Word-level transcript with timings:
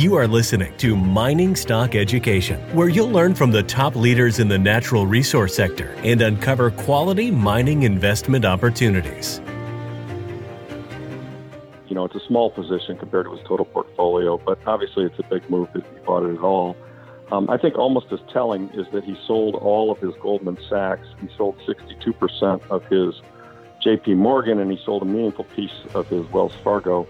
You 0.00 0.14
are 0.14 0.26
listening 0.26 0.74
to 0.78 0.96
Mining 0.96 1.54
Stock 1.54 1.94
Education, 1.94 2.58
where 2.74 2.88
you'll 2.88 3.10
learn 3.10 3.34
from 3.34 3.50
the 3.50 3.62
top 3.62 3.94
leaders 3.94 4.38
in 4.38 4.48
the 4.48 4.58
natural 4.58 5.06
resource 5.06 5.54
sector 5.54 5.94
and 5.98 6.22
uncover 6.22 6.70
quality 6.70 7.30
mining 7.30 7.82
investment 7.82 8.46
opportunities. 8.46 9.42
You 11.86 11.96
know, 11.96 12.06
it's 12.06 12.14
a 12.14 12.26
small 12.26 12.48
position 12.50 12.96
compared 12.96 13.26
to 13.26 13.32
his 13.32 13.46
total 13.46 13.66
portfolio, 13.66 14.38
but 14.38 14.58
obviously 14.66 15.04
it's 15.04 15.18
a 15.18 15.22
big 15.24 15.50
move 15.50 15.68
that 15.74 15.84
he 15.84 15.98
bought 16.06 16.24
it 16.24 16.32
at 16.32 16.42
all. 16.42 16.78
Um, 17.30 17.50
I 17.50 17.58
think 17.58 17.76
almost 17.76 18.06
as 18.10 18.20
telling 18.32 18.70
is 18.70 18.86
that 18.94 19.04
he 19.04 19.18
sold 19.26 19.54
all 19.54 19.90
of 19.90 19.98
his 19.98 20.14
Goldman 20.22 20.56
Sachs. 20.66 21.08
He 21.20 21.28
sold 21.36 21.58
62% 21.68 22.62
of 22.70 22.86
his 22.86 23.20
JP 23.84 24.16
Morgan 24.16 24.60
and 24.60 24.72
he 24.72 24.82
sold 24.82 25.02
a 25.02 25.04
meaningful 25.04 25.44
piece 25.44 25.84
of 25.92 26.08
his 26.08 26.24
Wells 26.32 26.54
Fargo, 26.64 27.06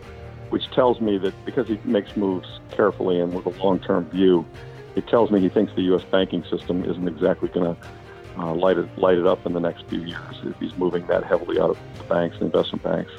which 0.51 0.71
tells 0.73 1.01
me 1.01 1.19
that 1.19 1.35
because 1.45 1.69
he 1.69 1.79
makes 1.85 2.17
moves 2.17 2.61
carefully 2.71 3.21
and 3.21 3.33
with 3.33 3.47
a 3.47 3.63
long 3.63 3.79
term 3.81 4.05
view, 4.11 4.45
it 4.97 5.07
tells 5.07 5.31
me 5.31 5.41
he 5.41 5.49
thinks 5.49 5.73
the 5.75 5.83
U.S. 5.83 6.05
banking 6.11 6.45
system 6.45 6.85
isn't 6.85 7.09
exactly 7.09 7.49
going 7.49 7.75
to 7.75 7.83
uh, 8.39 8.55
light, 8.55 8.79
it, 8.79 8.99
light 8.99 9.19
it 9.19 9.27
up 9.27 9.45
in 9.47 9.53
the 9.53 9.61
next 9.61 9.87
few 9.87 10.03
years 10.03 10.37
if 10.45 10.59
he's 10.59 10.77
moving 10.77 11.07
that 11.07 11.25
heavily 11.25 11.59
out 11.61 11.71
of 11.71 11.79
the 11.99 12.05
banks 12.05 12.37
and 12.37 12.47
investment 12.47 12.83
banks. 12.83 13.13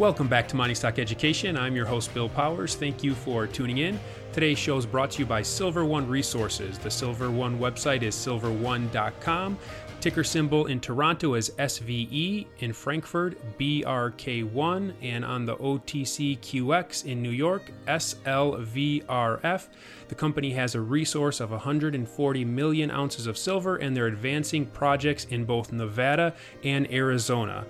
Welcome 0.00 0.28
back 0.28 0.48
to 0.48 0.56
Mining 0.56 0.76
Stock 0.76 0.98
Education. 0.98 1.58
I'm 1.58 1.76
your 1.76 1.84
host, 1.84 2.14
Bill 2.14 2.30
Powers. 2.30 2.74
Thank 2.74 3.04
you 3.04 3.14
for 3.14 3.46
tuning 3.46 3.76
in. 3.76 4.00
Today's 4.32 4.58
show 4.58 4.78
is 4.78 4.86
brought 4.86 5.10
to 5.10 5.18
you 5.18 5.26
by 5.26 5.42
Silver 5.42 5.84
One 5.84 6.08
Resources. 6.08 6.78
The 6.78 6.90
Silver 6.90 7.30
One 7.30 7.58
website 7.58 8.00
is 8.00 8.14
silverone.com. 8.14 9.58
Ticker 10.00 10.24
symbol 10.24 10.64
in 10.68 10.80
Toronto 10.80 11.34
is 11.34 11.50
SVE, 11.58 12.46
in 12.60 12.72
Frankfurt 12.72 13.58
BRK1, 13.58 14.94
and 15.02 15.22
on 15.22 15.44
the 15.44 15.56
OTCQX 15.56 17.04
in 17.04 17.22
New 17.22 17.28
York 17.28 17.70
SLVRF. 17.86 19.68
The 20.08 20.14
company 20.14 20.52
has 20.52 20.74
a 20.74 20.80
resource 20.80 21.40
of 21.40 21.50
140 21.50 22.44
million 22.46 22.90
ounces 22.90 23.26
of 23.26 23.36
silver, 23.36 23.76
and 23.76 23.94
they're 23.94 24.06
advancing 24.06 24.64
projects 24.64 25.26
in 25.26 25.44
both 25.44 25.72
Nevada 25.72 26.34
and 26.64 26.90
Arizona. 26.90 27.66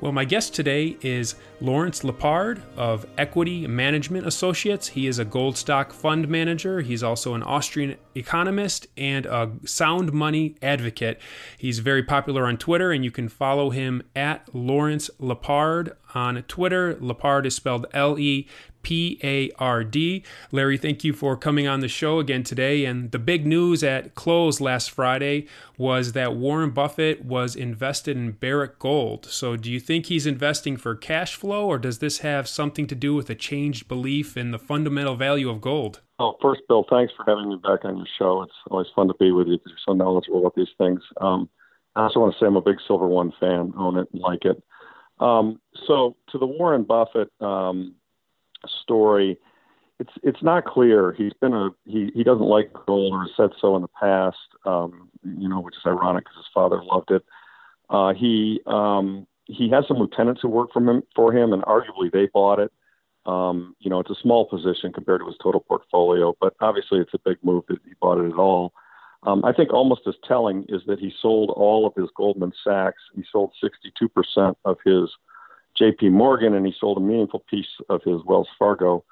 Well, 0.00 0.12
my 0.12 0.26
guest 0.26 0.54
today 0.54 0.98
is 1.00 1.36
Lawrence 1.62 2.04
Lepard 2.04 2.60
of 2.76 3.06
Equity 3.16 3.66
Management 3.66 4.26
Associates. 4.26 4.88
He 4.88 5.06
is 5.06 5.18
a 5.18 5.24
gold 5.24 5.56
stock 5.56 5.94
fund 5.94 6.28
manager. 6.28 6.82
He's 6.82 7.02
also 7.02 7.32
an 7.32 7.42
Austrian 7.42 7.96
economist 8.14 8.86
and 8.98 9.24
a 9.24 9.52
sound 9.64 10.12
money 10.12 10.56
advocate. 10.60 11.20
He's 11.56 11.78
very 11.78 12.02
popular 12.02 12.46
on 12.46 12.58
Twitter, 12.58 12.92
and 12.92 13.02
you 13.02 13.10
can 13.10 13.30
follow 13.30 13.70
him 13.70 14.02
at 14.14 14.54
Lawrence 14.54 15.08
Lepard 15.18 15.96
on 16.14 16.42
Twitter. 16.48 16.98
Lepard 17.00 17.46
is 17.46 17.54
spelled 17.54 17.86
L 17.94 18.18
E 18.18 18.46
P 18.84 19.18
A 19.24 19.50
R 19.58 19.82
D. 19.82 20.22
Larry, 20.52 20.78
thank 20.78 21.02
you 21.02 21.12
for 21.12 21.36
coming 21.36 21.66
on 21.66 21.80
the 21.80 21.88
show 21.88 22.20
again 22.20 22.44
today. 22.44 22.84
And 22.84 23.10
the 23.10 23.18
big 23.18 23.44
news 23.46 23.82
at 23.82 24.14
close 24.14 24.60
last 24.60 24.90
Friday 24.90 25.48
was 25.76 26.12
that 26.12 26.36
Warren 26.36 26.70
Buffett 26.70 27.24
was 27.24 27.56
invested 27.56 28.16
in 28.16 28.32
Barrick 28.32 28.78
Gold. 28.78 29.26
So, 29.26 29.56
do 29.56 29.72
you 29.72 29.80
think 29.80 30.06
he's 30.06 30.26
investing 30.26 30.76
for 30.76 30.94
cash 30.94 31.34
flow, 31.34 31.66
or 31.66 31.78
does 31.78 31.98
this 31.98 32.18
have 32.18 32.46
something 32.46 32.86
to 32.86 32.94
do 32.94 33.14
with 33.14 33.28
a 33.28 33.34
changed 33.34 33.88
belief 33.88 34.36
in 34.36 34.52
the 34.52 34.58
fundamental 34.58 35.16
value 35.16 35.50
of 35.50 35.60
gold? 35.60 36.00
Oh, 36.18 36.36
first, 36.40 36.60
Bill, 36.68 36.86
thanks 36.88 37.12
for 37.16 37.24
having 37.26 37.48
me 37.48 37.56
back 37.56 37.84
on 37.84 37.96
your 37.96 38.06
show. 38.18 38.42
It's 38.42 38.52
always 38.70 38.86
fun 38.94 39.08
to 39.08 39.14
be 39.18 39.32
with 39.32 39.48
you 39.48 39.54
because 39.56 39.72
you're 39.72 39.94
so 39.94 39.94
knowledgeable 39.94 40.40
about 40.40 40.54
these 40.54 40.68
things. 40.78 41.00
Um, 41.20 41.48
I 41.96 42.02
also 42.02 42.20
want 42.20 42.34
to 42.34 42.38
say 42.38 42.46
I'm 42.46 42.56
a 42.56 42.60
big 42.60 42.78
Silver 42.86 43.08
One 43.08 43.32
fan, 43.40 43.72
own 43.76 43.98
it 43.98 44.08
and 44.12 44.22
like 44.22 44.44
it. 44.44 44.62
Um, 45.18 45.60
so, 45.86 46.16
to 46.30 46.38
the 46.38 46.46
Warren 46.46 46.84
Buffett 46.84 47.30
um, 47.40 47.94
story, 48.82 49.38
it's 49.98 50.12
it's 50.22 50.42
not 50.42 50.64
clear. 50.64 51.12
He's 51.12 51.32
been 51.40 51.54
a 51.54 51.70
he 51.84 52.10
he 52.14 52.24
doesn't 52.24 52.46
like 52.46 52.72
gold 52.86 53.14
or 53.14 53.22
has 53.22 53.30
said 53.36 53.50
so 53.60 53.76
in 53.76 53.82
the 53.82 53.88
past. 53.88 54.36
Um, 54.66 55.08
you 55.22 55.48
know, 55.48 55.60
which 55.60 55.76
is 55.76 55.82
ironic 55.86 56.24
because 56.24 56.36
his 56.36 56.52
father 56.52 56.82
loved 56.82 57.10
it. 57.10 57.24
Uh, 57.90 58.12
he 58.14 58.60
um, 58.66 59.26
he 59.44 59.68
has 59.70 59.86
some 59.86 59.98
lieutenants 59.98 60.40
who 60.42 60.48
work 60.48 60.70
for 60.72 60.80
him 60.80 61.02
for 61.14 61.32
him, 61.32 61.52
and 61.52 61.62
arguably 61.62 62.10
they 62.12 62.26
bought 62.26 62.58
it. 62.58 62.72
Um, 63.26 63.74
you 63.78 63.88
know, 63.88 64.00
it's 64.00 64.10
a 64.10 64.20
small 64.20 64.46
position 64.46 64.92
compared 64.92 65.20
to 65.20 65.26
his 65.26 65.36
total 65.42 65.60
portfolio, 65.60 66.36
but 66.40 66.54
obviously 66.60 66.98
it's 66.98 67.14
a 67.14 67.18
big 67.24 67.38
move 67.42 67.64
that 67.68 67.78
he 67.84 67.92
bought 68.00 68.18
it 68.18 68.30
at 68.30 68.38
all. 68.38 68.72
Um, 69.22 69.42
I 69.44 69.52
think 69.52 69.72
almost 69.72 70.02
as 70.06 70.14
telling 70.28 70.66
is 70.68 70.82
that 70.86 70.98
he 70.98 71.10
sold 71.22 71.50
all 71.50 71.86
of 71.86 71.94
his 71.94 72.10
Goldman 72.14 72.52
Sachs. 72.62 73.00
He 73.14 73.24
sold 73.32 73.52
62% 73.62 74.54
of 74.66 74.76
his 74.84 75.10
JP 75.80 76.12
Morgan 76.12 76.54
and 76.54 76.66
he 76.66 76.74
sold 76.78 76.98
a 76.98 77.00
meaningful 77.00 77.44
piece 77.50 77.80
of 77.88 78.02
his 78.02 78.24
Wells 78.24 78.48
Fargo, 78.58 79.04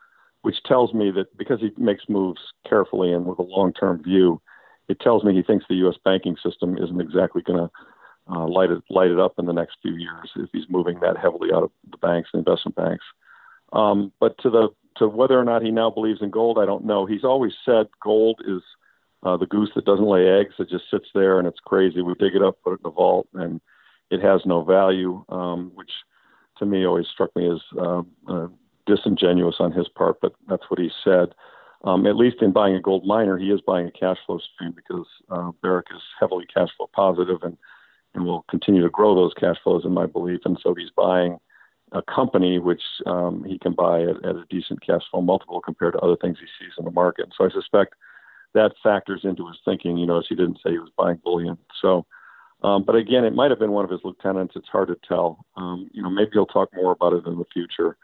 which 0.42 0.62
tells 0.64 0.92
me 0.94 1.10
that 1.10 1.36
because 1.36 1.60
he 1.60 1.72
makes 1.76 2.04
moves 2.08 2.40
carefully 2.68 3.12
and 3.12 3.26
with 3.26 3.38
a 3.38 3.42
long 3.42 3.72
term 3.72 4.02
view, 4.02 4.40
it 4.88 5.00
tells 5.00 5.24
me 5.24 5.34
he 5.34 5.42
thinks 5.42 5.64
the 5.68 5.76
U.S. 5.76 5.96
banking 6.04 6.36
system 6.42 6.76
isn't 6.78 7.00
exactly 7.00 7.42
going 7.42 7.58
to 7.58 7.70
uh, 8.30 8.46
light, 8.46 8.70
it, 8.70 8.82
light 8.88 9.10
it 9.10 9.18
up 9.18 9.34
in 9.38 9.46
the 9.46 9.52
next 9.52 9.78
few 9.82 9.94
years 9.94 10.30
if 10.36 10.48
he's 10.52 10.68
moving 10.68 11.00
that 11.00 11.16
heavily 11.16 11.50
out 11.52 11.64
of 11.64 11.70
the 11.90 11.96
banks 11.96 12.30
and 12.32 12.46
investment 12.46 12.76
banks. 12.76 13.04
Um, 13.72 14.12
but 14.20 14.38
to 14.38 14.50
the 14.50 14.68
to 14.96 15.08
whether 15.08 15.38
or 15.38 15.44
not 15.44 15.62
he 15.62 15.70
now 15.70 15.90
believes 15.90 16.20
in 16.20 16.30
gold, 16.30 16.58
I 16.58 16.66
don't 16.66 16.84
know. 16.84 17.06
He's 17.06 17.24
always 17.24 17.52
said 17.64 17.86
gold 18.02 18.40
is 18.46 18.62
uh, 19.22 19.38
the 19.38 19.46
goose 19.46 19.70
that 19.74 19.86
doesn't 19.86 20.04
lay 20.04 20.28
eggs; 20.28 20.54
it 20.58 20.68
just 20.68 20.90
sits 20.90 21.08
there 21.14 21.38
and 21.38 21.48
it's 21.48 21.60
crazy. 21.60 22.02
We 22.02 22.14
dig 22.14 22.34
it 22.34 22.42
up, 22.42 22.58
put 22.62 22.74
it 22.74 22.80
in 22.80 22.82
the 22.84 22.90
vault, 22.90 23.26
and 23.34 23.60
it 24.10 24.20
has 24.20 24.42
no 24.44 24.62
value, 24.62 25.24
um, 25.30 25.72
which 25.74 25.90
to 26.58 26.66
me 26.66 26.86
always 26.86 27.06
struck 27.06 27.34
me 27.36 27.50
as 27.50 27.60
uh, 27.78 28.02
uh, 28.28 28.48
disingenuous 28.86 29.56
on 29.58 29.72
his 29.72 29.88
part, 29.88 30.20
but 30.20 30.32
that's 30.48 30.64
what 30.68 30.78
he 30.78 30.90
said. 31.04 31.34
Um, 31.84 32.06
at 32.06 32.16
least 32.16 32.42
in 32.42 32.52
buying 32.52 32.76
a 32.76 32.80
gold 32.80 33.04
miner, 33.04 33.36
he 33.36 33.50
is 33.50 33.60
buying 33.60 33.88
a 33.88 33.90
cash 33.90 34.18
flow 34.24 34.38
stream 34.54 34.72
because 34.72 35.06
uh, 35.30 35.50
Barrick 35.62 35.86
is 35.94 36.02
heavily 36.20 36.46
cash 36.52 36.68
flow 36.76 36.88
positive 36.94 37.38
and, 37.42 37.56
and 38.14 38.24
will 38.24 38.44
continue 38.48 38.82
to 38.82 38.90
grow 38.90 39.14
those 39.14 39.34
cash 39.34 39.56
flows, 39.64 39.84
in 39.84 39.92
my 39.92 40.06
belief. 40.06 40.40
And 40.44 40.58
so 40.62 40.74
he's 40.74 40.90
buying 40.96 41.38
a 41.90 42.02
company 42.02 42.58
which 42.58 42.82
um, 43.06 43.44
he 43.44 43.58
can 43.58 43.72
buy 43.72 44.02
at, 44.02 44.24
at 44.24 44.36
a 44.36 44.44
decent 44.48 44.84
cash 44.84 45.02
flow 45.10 45.20
multiple 45.20 45.60
compared 45.60 45.94
to 45.94 45.98
other 46.00 46.16
things 46.16 46.38
he 46.38 46.46
sees 46.64 46.74
in 46.78 46.84
the 46.84 46.90
market. 46.90 47.24
And 47.24 47.32
so 47.36 47.46
I 47.46 47.50
suspect 47.50 47.94
that 48.54 48.72
factors 48.82 49.22
into 49.24 49.48
his 49.48 49.58
thinking. 49.64 49.96
You 49.96 50.06
know, 50.06 50.18
as 50.18 50.26
he 50.28 50.36
didn't 50.36 50.60
say 50.64 50.72
he 50.72 50.78
was 50.78 50.92
buying 50.96 51.18
bullion. 51.24 51.58
So 51.80 52.06
um, 52.62 52.84
but 52.84 52.94
again, 52.94 53.24
it 53.24 53.34
might 53.34 53.50
have 53.50 53.58
been 53.58 53.72
one 53.72 53.84
of 53.84 53.90
his 53.90 54.00
lieutenants. 54.04 54.54
It's 54.56 54.68
hard 54.68 54.88
to 54.88 54.96
tell. 55.06 55.44
Um, 55.56 55.90
you 55.92 56.02
know, 56.02 56.10
maybe 56.10 56.30
he'll 56.32 56.46
talk 56.46 56.70
more 56.74 56.92
about 56.92 57.12
it 57.12 57.26
in 57.26 57.38
the 57.38 57.44
future, 57.52 57.96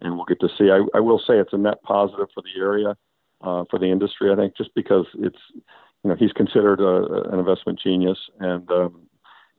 and 0.00 0.16
we'll 0.16 0.26
get 0.26 0.40
to 0.40 0.48
see. 0.58 0.70
I, 0.70 0.84
I 0.96 1.00
will 1.00 1.18
say 1.18 1.38
it's 1.38 1.52
a 1.52 1.58
net 1.58 1.82
positive 1.82 2.28
for 2.34 2.42
the 2.42 2.60
area, 2.60 2.96
uh, 3.40 3.64
for 3.70 3.78
the 3.78 3.86
industry. 3.86 4.30
I 4.32 4.36
think 4.36 4.56
just 4.56 4.74
because 4.74 5.06
it's, 5.14 5.38
you 5.54 6.10
know, 6.10 6.16
he's 6.16 6.32
considered 6.32 6.80
a, 6.80 7.30
an 7.32 7.38
investment 7.38 7.80
genius, 7.80 8.18
and 8.40 8.70
um, 8.70 9.02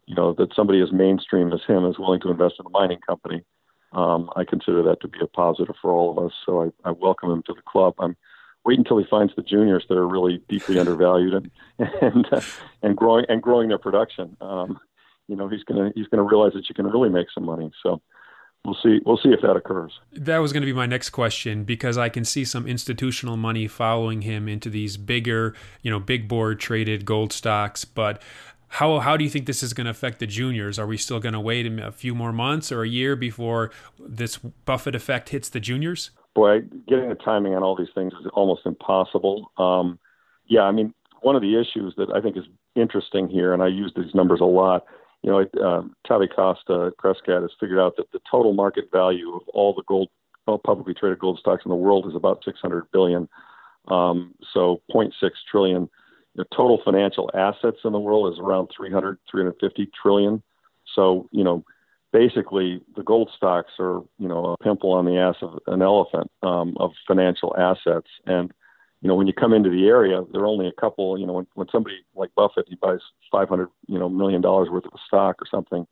you 0.05 0.15
know 0.15 0.33
that 0.33 0.53
somebody 0.55 0.81
as 0.81 0.91
mainstream 0.91 1.51
as 1.53 1.61
him 1.67 1.85
is 1.85 1.97
willing 1.97 2.21
to 2.21 2.31
invest 2.31 2.55
in 2.59 2.65
a 2.65 2.69
mining 2.69 2.99
company. 2.99 3.43
Um, 3.93 4.29
I 4.35 4.43
consider 4.43 4.81
that 4.83 5.01
to 5.01 5.07
be 5.07 5.19
a 5.21 5.27
positive 5.27 5.75
for 5.81 5.91
all 5.91 6.11
of 6.11 6.25
us. 6.25 6.33
So 6.45 6.63
I, 6.63 6.89
I 6.89 6.91
welcome 6.91 7.31
him 7.31 7.43
to 7.47 7.53
the 7.53 7.61
club. 7.61 7.93
I'm 7.99 8.17
wait 8.65 8.77
until 8.77 8.97
he 8.97 9.05
finds 9.09 9.35
the 9.35 9.41
juniors 9.41 9.85
that 9.89 9.97
are 9.97 10.07
really 10.07 10.41
deeply 10.49 10.79
undervalued 10.79 11.33
and 11.33 11.51
and 12.01 12.25
uh, 12.31 12.41
and 12.81 12.95
growing 12.95 13.25
and 13.29 13.41
growing 13.41 13.69
their 13.69 13.77
production. 13.77 14.35
Um, 14.41 14.79
you 15.27 15.35
know, 15.35 15.47
he's 15.47 15.63
gonna 15.63 15.91
he's 15.95 16.07
gonna 16.07 16.23
realize 16.23 16.53
that 16.53 16.69
you 16.69 16.75
can 16.75 16.87
really 16.87 17.09
make 17.09 17.27
some 17.33 17.45
money. 17.45 17.71
So 17.81 18.01
we'll 18.65 18.77
see 18.81 18.99
we'll 19.05 19.17
see 19.17 19.29
if 19.29 19.41
that 19.41 19.55
occurs. 19.55 19.99
That 20.13 20.37
was 20.37 20.53
going 20.53 20.61
to 20.61 20.67
be 20.67 20.73
my 20.73 20.85
next 20.85 21.09
question 21.09 21.63
because 21.63 21.97
I 21.97 22.09
can 22.09 22.25
see 22.25 22.45
some 22.45 22.67
institutional 22.67 23.37
money 23.37 23.67
following 23.67 24.21
him 24.21 24.47
into 24.47 24.69
these 24.69 24.97
bigger, 24.97 25.55
you 25.81 25.91
know, 25.91 25.99
big 25.99 26.27
board 26.27 26.59
traded 26.59 27.05
gold 27.05 27.33
stocks, 27.33 27.85
but 27.85 28.21
how 28.69 28.99
how 28.99 29.17
do 29.17 29.23
you 29.23 29.29
think 29.29 29.45
this 29.45 29.61
is 29.61 29.73
going 29.73 29.85
to 29.85 29.91
affect 29.91 30.19
the 30.19 30.27
juniors? 30.27 30.79
Are 30.79 30.87
we 30.87 30.97
still 30.97 31.19
going 31.19 31.33
to 31.33 31.39
wait 31.39 31.67
a 31.67 31.91
few 31.91 32.15
more 32.15 32.33
months 32.33 32.71
or 32.71 32.83
a 32.83 32.87
year 32.87 33.15
before 33.15 33.71
this 33.99 34.37
Buffett 34.37 34.95
effect 34.95 35.29
hits 35.29 35.49
the 35.49 35.59
juniors? 35.59 36.09
Boy, 36.35 36.61
getting 36.87 37.09
the 37.09 37.15
timing 37.15 37.53
on 37.53 37.63
all 37.63 37.75
these 37.75 37.93
things 37.93 38.13
is 38.13 38.27
almost 38.33 38.65
impossible. 38.65 39.51
Um, 39.57 39.99
yeah, 40.47 40.61
I 40.61 40.71
mean, 40.71 40.93
one 41.21 41.35
of 41.35 41.41
the 41.41 41.59
issues 41.59 41.93
that 41.97 42.11
I 42.13 42.21
think 42.21 42.37
is 42.37 42.43
interesting 42.75 43.27
here, 43.29 43.53
and 43.53 43.63
I 43.63 43.67
use 43.67 43.93
these 43.95 44.13
numbers 44.13 44.41
a 44.41 44.45
lot. 44.45 44.85
You 45.21 45.31
know, 45.31 45.39
uh, 45.63 45.83
Tavi 46.05 46.27
Costa 46.27 46.91
Crescat 47.01 47.41
has 47.41 47.51
figured 47.59 47.79
out 47.79 47.95
that 47.97 48.11
the 48.11 48.19
total 48.29 48.53
market 48.53 48.85
value 48.91 49.33
of 49.35 49.41
all 49.53 49.73
the 49.73 49.83
gold, 49.87 50.09
all 50.47 50.57
publicly 50.57 50.93
traded 50.93 51.19
gold 51.19 51.39
stocks 51.39 51.63
in 51.65 51.69
the 51.69 51.75
world 51.75 52.07
is 52.07 52.15
about 52.15 52.43
600 52.43 52.91
billion. 52.91 53.29
Um, 53.87 54.33
so 54.53 54.81
0.6 54.93 55.11
trillion. 55.49 55.89
The 56.35 56.45
total 56.45 56.81
financial 56.83 57.29
assets 57.33 57.77
in 57.85 57.91
the 57.91 57.99
world 57.99 58.33
is 58.33 58.39
around 58.39 58.69
300, 58.75 59.19
350 59.29 59.91
trillion. 60.01 60.43
So, 60.93 61.29
you 61.31 61.43
know, 61.43 61.63
basically 62.13 62.79
the 62.95 63.03
gold 63.03 63.29
stocks 63.35 63.71
are 63.79 64.01
you 64.17 64.29
know 64.29 64.53
a 64.53 64.63
pimple 64.63 64.93
on 64.93 65.05
the 65.05 65.17
ass 65.17 65.35
of 65.41 65.59
an 65.67 65.81
elephant 65.81 66.31
um, 66.43 66.77
of 66.79 66.91
financial 67.05 67.53
assets. 67.57 68.07
And 68.25 68.53
you 69.01 69.09
know 69.09 69.15
when 69.15 69.27
you 69.27 69.33
come 69.33 69.51
into 69.51 69.69
the 69.69 69.87
area 69.87 70.23
there 70.31 70.41
are 70.41 70.47
only 70.47 70.67
a 70.67 70.81
couple 70.81 71.19
you 71.19 71.27
know 71.27 71.33
when, 71.33 71.47
when 71.55 71.67
somebody 71.69 71.97
like 72.15 72.29
buffett 72.35 72.69
he 72.69 72.75
buys 72.75 72.99
500 73.33 73.67
you 73.87 73.99
know 73.99 74.07
million 74.07 74.41
dollars 74.41 74.69
worth 74.69 74.85
of 74.85 74.97
stock 75.05 75.41
or 75.41 75.45
something 75.51 75.85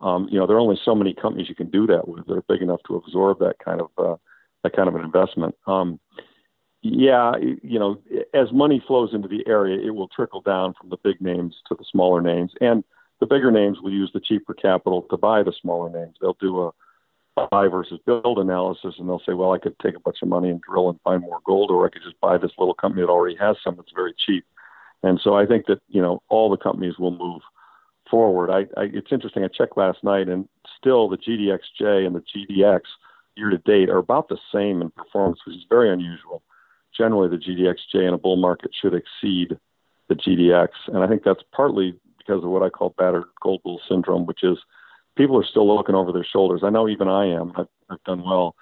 um, 0.00 0.28
you 0.30 0.38
know 0.38 0.46
there 0.46 0.56
are 0.56 0.60
only 0.60 0.78
so 0.82 0.94
many 0.94 1.12
companies 1.14 1.48
you 1.48 1.54
can 1.54 1.70
do 1.70 1.86
that 1.86 2.08
with 2.08 2.26
that 2.26 2.34
are 2.34 2.44
big 2.48 2.62
enough 2.62 2.80
to 2.86 2.96
absorb 2.96 3.38
that 3.40 3.58
kind 3.62 3.82
of 3.82 3.90
uh, 3.98 4.16
that 4.64 4.74
kind 4.74 4.88
of 4.88 4.96
an 4.96 5.02
investment. 5.02 5.54
Um, 5.66 6.00
yeah, 6.82 7.32
you 7.38 7.78
know, 7.78 8.02
as 8.34 8.52
money 8.52 8.82
flows 8.86 9.14
into 9.14 9.28
the 9.28 9.42
area, 9.46 9.78
it 9.86 9.94
will 9.94 10.08
trickle 10.08 10.42
down 10.42 10.74
from 10.78 10.90
the 10.90 10.98
big 11.02 11.20
names 11.20 11.54
to 11.68 11.74
the 11.74 11.84
smaller 11.90 12.20
names, 12.20 12.52
and 12.60 12.84
the 13.20 13.26
bigger 13.26 13.50
names 13.50 13.78
will 13.80 13.92
use 13.92 14.10
the 14.12 14.20
cheaper 14.20 14.54
capital 14.54 15.02
to 15.10 15.16
buy 15.16 15.42
the 15.42 15.52
smaller 15.60 15.90
names. 15.90 16.16
They'll 16.20 16.36
do 16.40 16.62
a 16.62 16.70
buy 17.50 17.68
versus 17.68 17.98
build 18.06 18.38
analysis, 18.38 18.94
and 18.98 19.08
they'll 19.08 19.22
say, 19.26 19.32
well, 19.32 19.52
I 19.52 19.58
could 19.58 19.78
take 19.80 19.96
a 19.96 20.00
bunch 20.00 20.18
of 20.22 20.28
money 20.28 20.50
and 20.50 20.60
drill 20.60 20.88
and 20.88 21.00
find 21.02 21.22
more 21.22 21.40
gold, 21.44 21.70
or 21.70 21.84
I 21.84 21.90
could 21.90 22.02
just 22.02 22.20
buy 22.20 22.38
this 22.38 22.52
little 22.58 22.74
company 22.74 23.02
that 23.02 23.10
already 23.10 23.36
has 23.36 23.56
some 23.62 23.76
that's 23.76 23.92
very 23.94 24.14
cheap. 24.26 24.44
And 25.02 25.20
so 25.22 25.34
I 25.34 25.44
think 25.44 25.66
that 25.66 25.80
you 25.88 26.00
know 26.00 26.22
all 26.28 26.50
the 26.50 26.56
companies 26.56 26.98
will 26.98 27.16
move 27.16 27.42
forward. 28.10 28.50
I, 28.50 28.60
I 28.80 28.84
it's 28.84 29.12
interesting. 29.12 29.44
I 29.44 29.48
checked 29.48 29.76
last 29.76 30.02
night, 30.02 30.28
and 30.28 30.48
still 30.78 31.08
the 31.08 31.18
GDXJ 31.18 32.06
and 32.06 32.14
the 32.14 32.22
GDX 32.22 32.80
year 33.36 33.50
to 33.50 33.58
date 33.58 33.90
are 33.90 33.98
about 33.98 34.28
the 34.28 34.38
same 34.52 34.80
in 34.80 34.90
performance, 34.90 35.40
which 35.46 35.56
is 35.56 35.66
very 35.68 35.92
unusual. 35.92 36.42
Generally, 36.96 37.36
the 37.36 37.44
GDXJ 37.44 38.08
in 38.08 38.14
a 38.14 38.18
bull 38.18 38.36
market 38.36 38.70
should 38.80 38.94
exceed 38.94 39.58
the 40.08 40.14
GDX, 40.14 40.68
and 40.86 40.98
I 40.98 41.06
think 41.08 41.24
that's 41.24 41.42
partly 41.52 41.98
because 42.24 42.42
of 42.42 42.50
what 42.50 42.62
I 42.62 42.70
call 42.70 42.94
battered 42.96 43.24
gold 43.42 43.62
bull 43.62 43.80
syndrome, 43.88 44.26
which 44.26 44.42
is 44.42 44.58
people 45.16 45.38
are 45.38 45.46
still 45.46 45.74
looking 45.74 45.94
over 45.94 46.12
their 46.12 46.24
shoulders. 46.24 46.62
I 46.64 46.70
know 46.70 46.88
even 46.88 47.08
I 47.08 47.26
am. 47.26 47.52
I've, 47.56 47.68
I've 47.90 48.04
done 48.04 48.24
well 48.24 48.56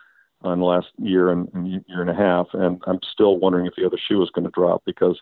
in 0.44 0.58
the 0.58 0.64
last 0.64 0.88
year 0.98 1.30
and, 1.30 1.48
year 1.86 2.00
and 2.00 2.10
a 2.10 2.14
half, 2.14 2.48
and 2.52 2.82
I'm 2.86 2.98
still 3.10 3.38
wondering 3.38 3.66
if 3.66 3.74
the 3.76 3.86
other 3.86 3.98
shoe 3.98 4.22
is 4.22 4.30
going 4.30 4.44
to 4.44 4.50
drop 4.50 4.82
because, 4.84 5.20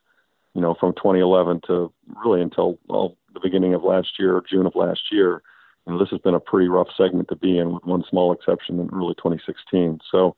you 0.55 0.61
know, 0.61 0.75
from 0.79 0.95
2011 0.95 1.61
to 1.67 1.93
really 2.25 2.41
until 2.41 2.79
well, 2.89 3.17
the 3.35 3.41
beginning 3.41 3.75
of 3.75 3.85
last 3.85 4.19
year 4.19 4.43
June 4.49 4.67
of 4.67 4.75
last 4.75 5.01
year, 5.13 5.43
you 5.87 5.93
know, 5.93 5.99
this 5.99 6.09
has 6.11 6.21
been 6.21 6.35
a 6.35 6.41
pretty 6.41 6.69
rough 6.69 6.89
segment 6.97 7.29
to 7.29 7.37
be 7.37 7.59
in, 7.59 7.75
with 7.75 7.85
one 7.85 8.05
small 8.09 8.33
exception 8.33 8.81
in 8.81 8.89
early 8.95 9.15
2016. 9.15 10.01
So, 10.11 10.37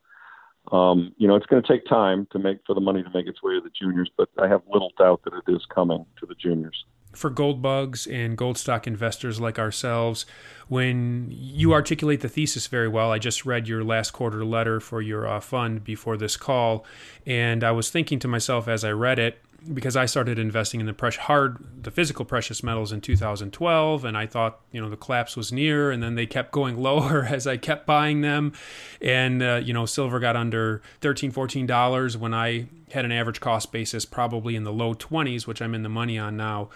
um, 0.73 1.13
you 1.17 1.29
know, 1.29 1.37
it's 1.37 1.47
going 1.47 1.63
to 1.63 1.69
take 1.69 1.87
time 1.87 2.27
to 2.33 2.39
make 2.39 2.59
for 2.67 2.75
the 2.75 2.81
money 2.81 3.03
to 3.03 3.11
make 3.15 3.27
its 3.27 3.43
way 3.43 3.55
to 3.55 3.61
the 3.61 3.71
juniors, 3.71 4.11
but 4.17 4.29
I 4.39 4.49
have 4.49 4.63
little 4.69 4.93
doubt 4.99 5.23
that 5.25 5.35
it 5.35 5.51
is 5.51 5.65
coming 5.73 6.05
to 6.19 6.27
the 6.27 6.35
juniors 6.35 6.85
for 7.13 7.31
gold 7.31 7.63
bugs 7.63 8.07
and 8.07 8.37
gold 8.37 8.59
stock 8.59 8.87
investors 8.87 9.41
like 9.41 9.59
ourselves, 9.59 10.27
when 10.69 11.29
you 11.31 11.73
articulate 11.73 12.21
the 12.21 12.29
thesis 12.29 12.67
very 12.67 12.89
well, 12.89 13.11
I 13.11 13.19
just 13.19 13.45
read 13.45 13.69
your 13.69 13.85
last 13.85 14.13
quarter 14.13 14.45
letter 14.45 14.81
for 14.81 15.03
your 15.03 15.27
uh, 15.29 15.41
fund 15.41 15.85
before 15.85 16.17
this 16.17 16.37
call, 16.37 16.85
and 17.27 17.63
I 17.63 17.73
was 17.73 17.91
thinking 17.91 18.19
to 18.21 18.29
myself 18.29 18.69
as 18.69 18.85
I 18.85 18.91
read 18.91 19.19
it, 19.19 19.39
because 19.73 19.97
I 19.97 20.07
started 20.07 20.39
investing 20.39 20.81
in 20.81 20.87
the 20.87 20.93
precious 20.93 21.23
hard 21.23 21.83
the 21.83 21.91
physical 21.91 22.25
precious 22.25 22.63
metals 22.63 22.93
in 22.93 23.01
2012 23.01 24.05
and 24.05 24.17
I 24.17 24.27
thought 24.27 24.61
you 24.73 24.81
know 24.81 24.89
the 24.89 24.97
collapse 24.97 25.37
was 25.37 25.53
near 25.53 25.91
and 25.91 26.03
then 26.03 26.15
they 26.15 26.27
kept 26.27 26.53
going 26.53 26.77
lower 26.83 27.25
as 27.25 27.47
I 27.47 27.57
kept 27.57 27.87
buying 27.87 28.21
them 28.21 28.53
and 29.01 29.43
uh, 29.43 29.61
you 29.63 29.73
know 29.73 29.87
silver 29.87 30.19
got 30.19 30.37
under 30.37 30.83
13 31.01 31.31
14 31.31 31.67
dollars 31.67 32.17
when 32.17 32.35
I 32.35 32.67
had 32.93 33.05
an 33.05 33.13
average 33.13 33.41
cost 33.41 33.73
basis 33.73 34.05
probably 34.05 34.57
in 34.57 34.65
the 34.65 34.73
low 34.73 34.95
20s 34.95 35.47
which 35.47 35.63
I'm 35.63 35.75
in 35.75 35.83
the 35.83 35.89
money 35.89 36.19
on 36.19 36.37
now 36.37 36.71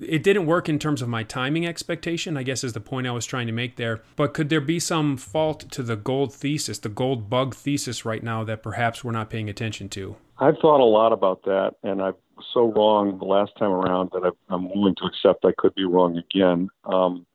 it 0.00 0.22
didn't 0.22 0.46
work 0.46 0.68
in 0.68 0.78
terms 0.78 1.02
of 1.02 1.08
my 1.08 1.24
timing 1.24 1.66
expectation, 1.66 2.36
I 2.36 2.44
guess 2.44 2.62
is 2.62 2.72
the 2.72 2.80
point 2.80 3.08
I 3.08 3.10
was 3.10 3.26
trying 3.26 3.48
to 3.48 3.52
make 3.52 3.74
there. 3.74 4.00
But 4.14 4.32
could 4.32 4.48
there 4.48 4.60
be 4.60 4.78
some 4.78 5.16
fault 5.16 5.70
to 5.72 5.82
the 5.82 5.96
gold 5.96 6.32
thesis, 6.32 6.78
the 6.78 6.88
gold 6.88 7.28
bug 7.28 7.54
thesis 7.54 8.04
right 8.04 8.22
now 8.22 8.44
that 8.44 8.62
perhaps 8.62 9.02
we're 9.02 9.10
not 9.10 9.28
paying 9.28 9.48
attention 9.48 9.88
to? 9.90 10.16
I've 10.40 10.58
thought 10.58 10.80
a 10.80 10.84
lot 10.84 11.12
about 11.12 11.42
that, 11.44 11.74
and 11.82 12.00
I 12.00 12.10
was 12.36 12.46
so 12.54 12.72
wrong 12.72 13.18
the 13.18 13.24
last 13.24 13.56
time 13.58 13.72
around 13.72 14.10
that 14.12 14.32
I'm 14.48 14.68
willing 14.68 14.94
to 14.96 15.04
accept 15.04 15.44
I 15.44 15.52
could 15.58 15.74
be 15.74 15.84
wrong 15.84 16.16
again. 16.16 16.68
Um, 16.84 17.26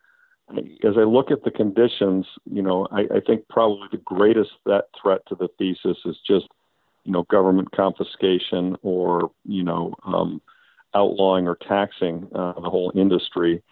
as 0.83 0.94
I 0.97 1.03
look 1.03 1.31
at 1.31 1.44
the 1.44 1.51
conditions, 1.51 2.25
you 2.50 2.61
know, 2.61 2.88
I, 2.91 3.01
I 3.01 3.19
think 3.25 3.47
probably 3.50 3.88
the 3.91 3.97
greatest 3.97 4.51
that 4.65 4.85
threat 5.01 5.21
to 5.27 5.35
the 5.35 5.50
thesis 5.57 5.97
is 6.05 6.17
just, 6.25 6.47
you 7.03 7.11
know, 7.11 7.23
government 7.23 7.71
confiscation 7.71 8.77
or, 8.83 9.31
you 9.45 9.63
know, 9.63 9.94
um, 10.06 10.41
outlawing 10.94 11.47
or 11.47 11.56
taxing 11.56 12.27
uh, 12.35 12.53
the 12.53 12.69
whole 12.69 12.91
industry. 12.95 13.63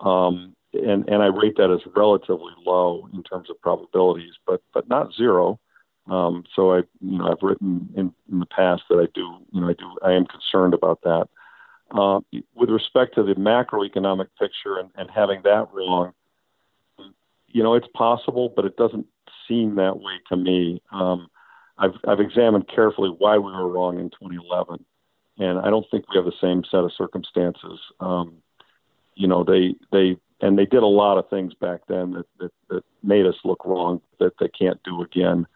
Um, 0.00 0.54
and, 0.72 1.08
and 1.08 1.22
I 1.22 1.26
rate 1.26 1.56
that 1.56 1.70
as 1.70 1.80
relatively 1.94 2.52
low 2.66 3.08
in 3.14 3.22
terms 3.22 3.48
of 3.48 3.60
probabilities, 3.60 4.32
but, 4.46 4.60
but 4.72 4.88
not 4.88 5.14
zero. 5.14 5.60
Um, 6.06 6.44
so 6.54 6.74
I, 6.74 6.78
you 7.00 7.18
know, 7.18 7.30
I've 7.30 7.42
written 7.42 7.88
in, 7.96 8.12
in 8.30 8.38
the 8.38 8.46
past 8.46 8.82
that 8.90 8.98
I 8.98 9.06
do, 9.14 9.38
you 9.52 9.60
know, 9.60 9.68
I 9.68 9.72
do, 9.72 9.96
I 10.02 10.12
am 10.12 10.26
concerned 10.26 10.74
about 10.74 11.00
that. 11.02 11.28
Uh, 11.90 12.20
with 12.54 12.70
respect 12.70 13.14
to 13.14 13.22
the 13.22 13.34
macroeconomic 13.34 14.28
picture 14.38 14.78
and, 14.78 14.90
and 14.96 15.10
having 15.10 15.42
that 15.44 15.68
wrong, 15.72 16.12
you 17.48 17.62
know, 17.62 17.74
it's 17.74 17.86
possible, 17.94 18.52
but 18.54 18.64
it 18.64 18.76
doesn't 18.76 19.06
seem 19.46 19.76
that 19.76 19.98
way 20.00 20.14
to 20.28 20.36
me. 20.36 20.82
Um, 20.92 21.28
I've, 21.78 21.94
I've 22.06 22.20
examined 22.20 22.68
carefully 22.68 23.10
why 23.16 23.38
we 23.38 23.52
were 23.52 23.68
wrong 23.68 23.98
in 23.98 24.10
2011 24.10 24.84
and 25.38 25.58
I 25.58 25.70
don't 25.70 25.86
think 25.90 26.08
we 26.08 26.16
have 26.16 26.24
the 26.24 26.32
same 26.40 26.62
set 26.70 26.84
of 26.84 26.92
circumstances. 26.92 27.80
Um, 28.00 28.36
you 29.14 29.26
know, 29.26 29.44
they 29.44 29.74
they 29.90 30.16
and 30.40 30.58
they 30.58 30.66
did 30.66 30.82
a 30.82 30.86
lot 30.86 31.18
of 31.18 31.28
things 31.28 31.54
back 31.54 31.80
then 31.88 32.12
that 32.12 32.26
that, 32.38 32.52
that 32.68 32.84
made 33.02 33.26
us 33.26 33.36
look 33.44 33.64
wrong 33.64 34.00
that 34.20 34.34
they 34.38 34.48
can't 34.48 34.80
do 34.84 35.02
again. 35.02 35.46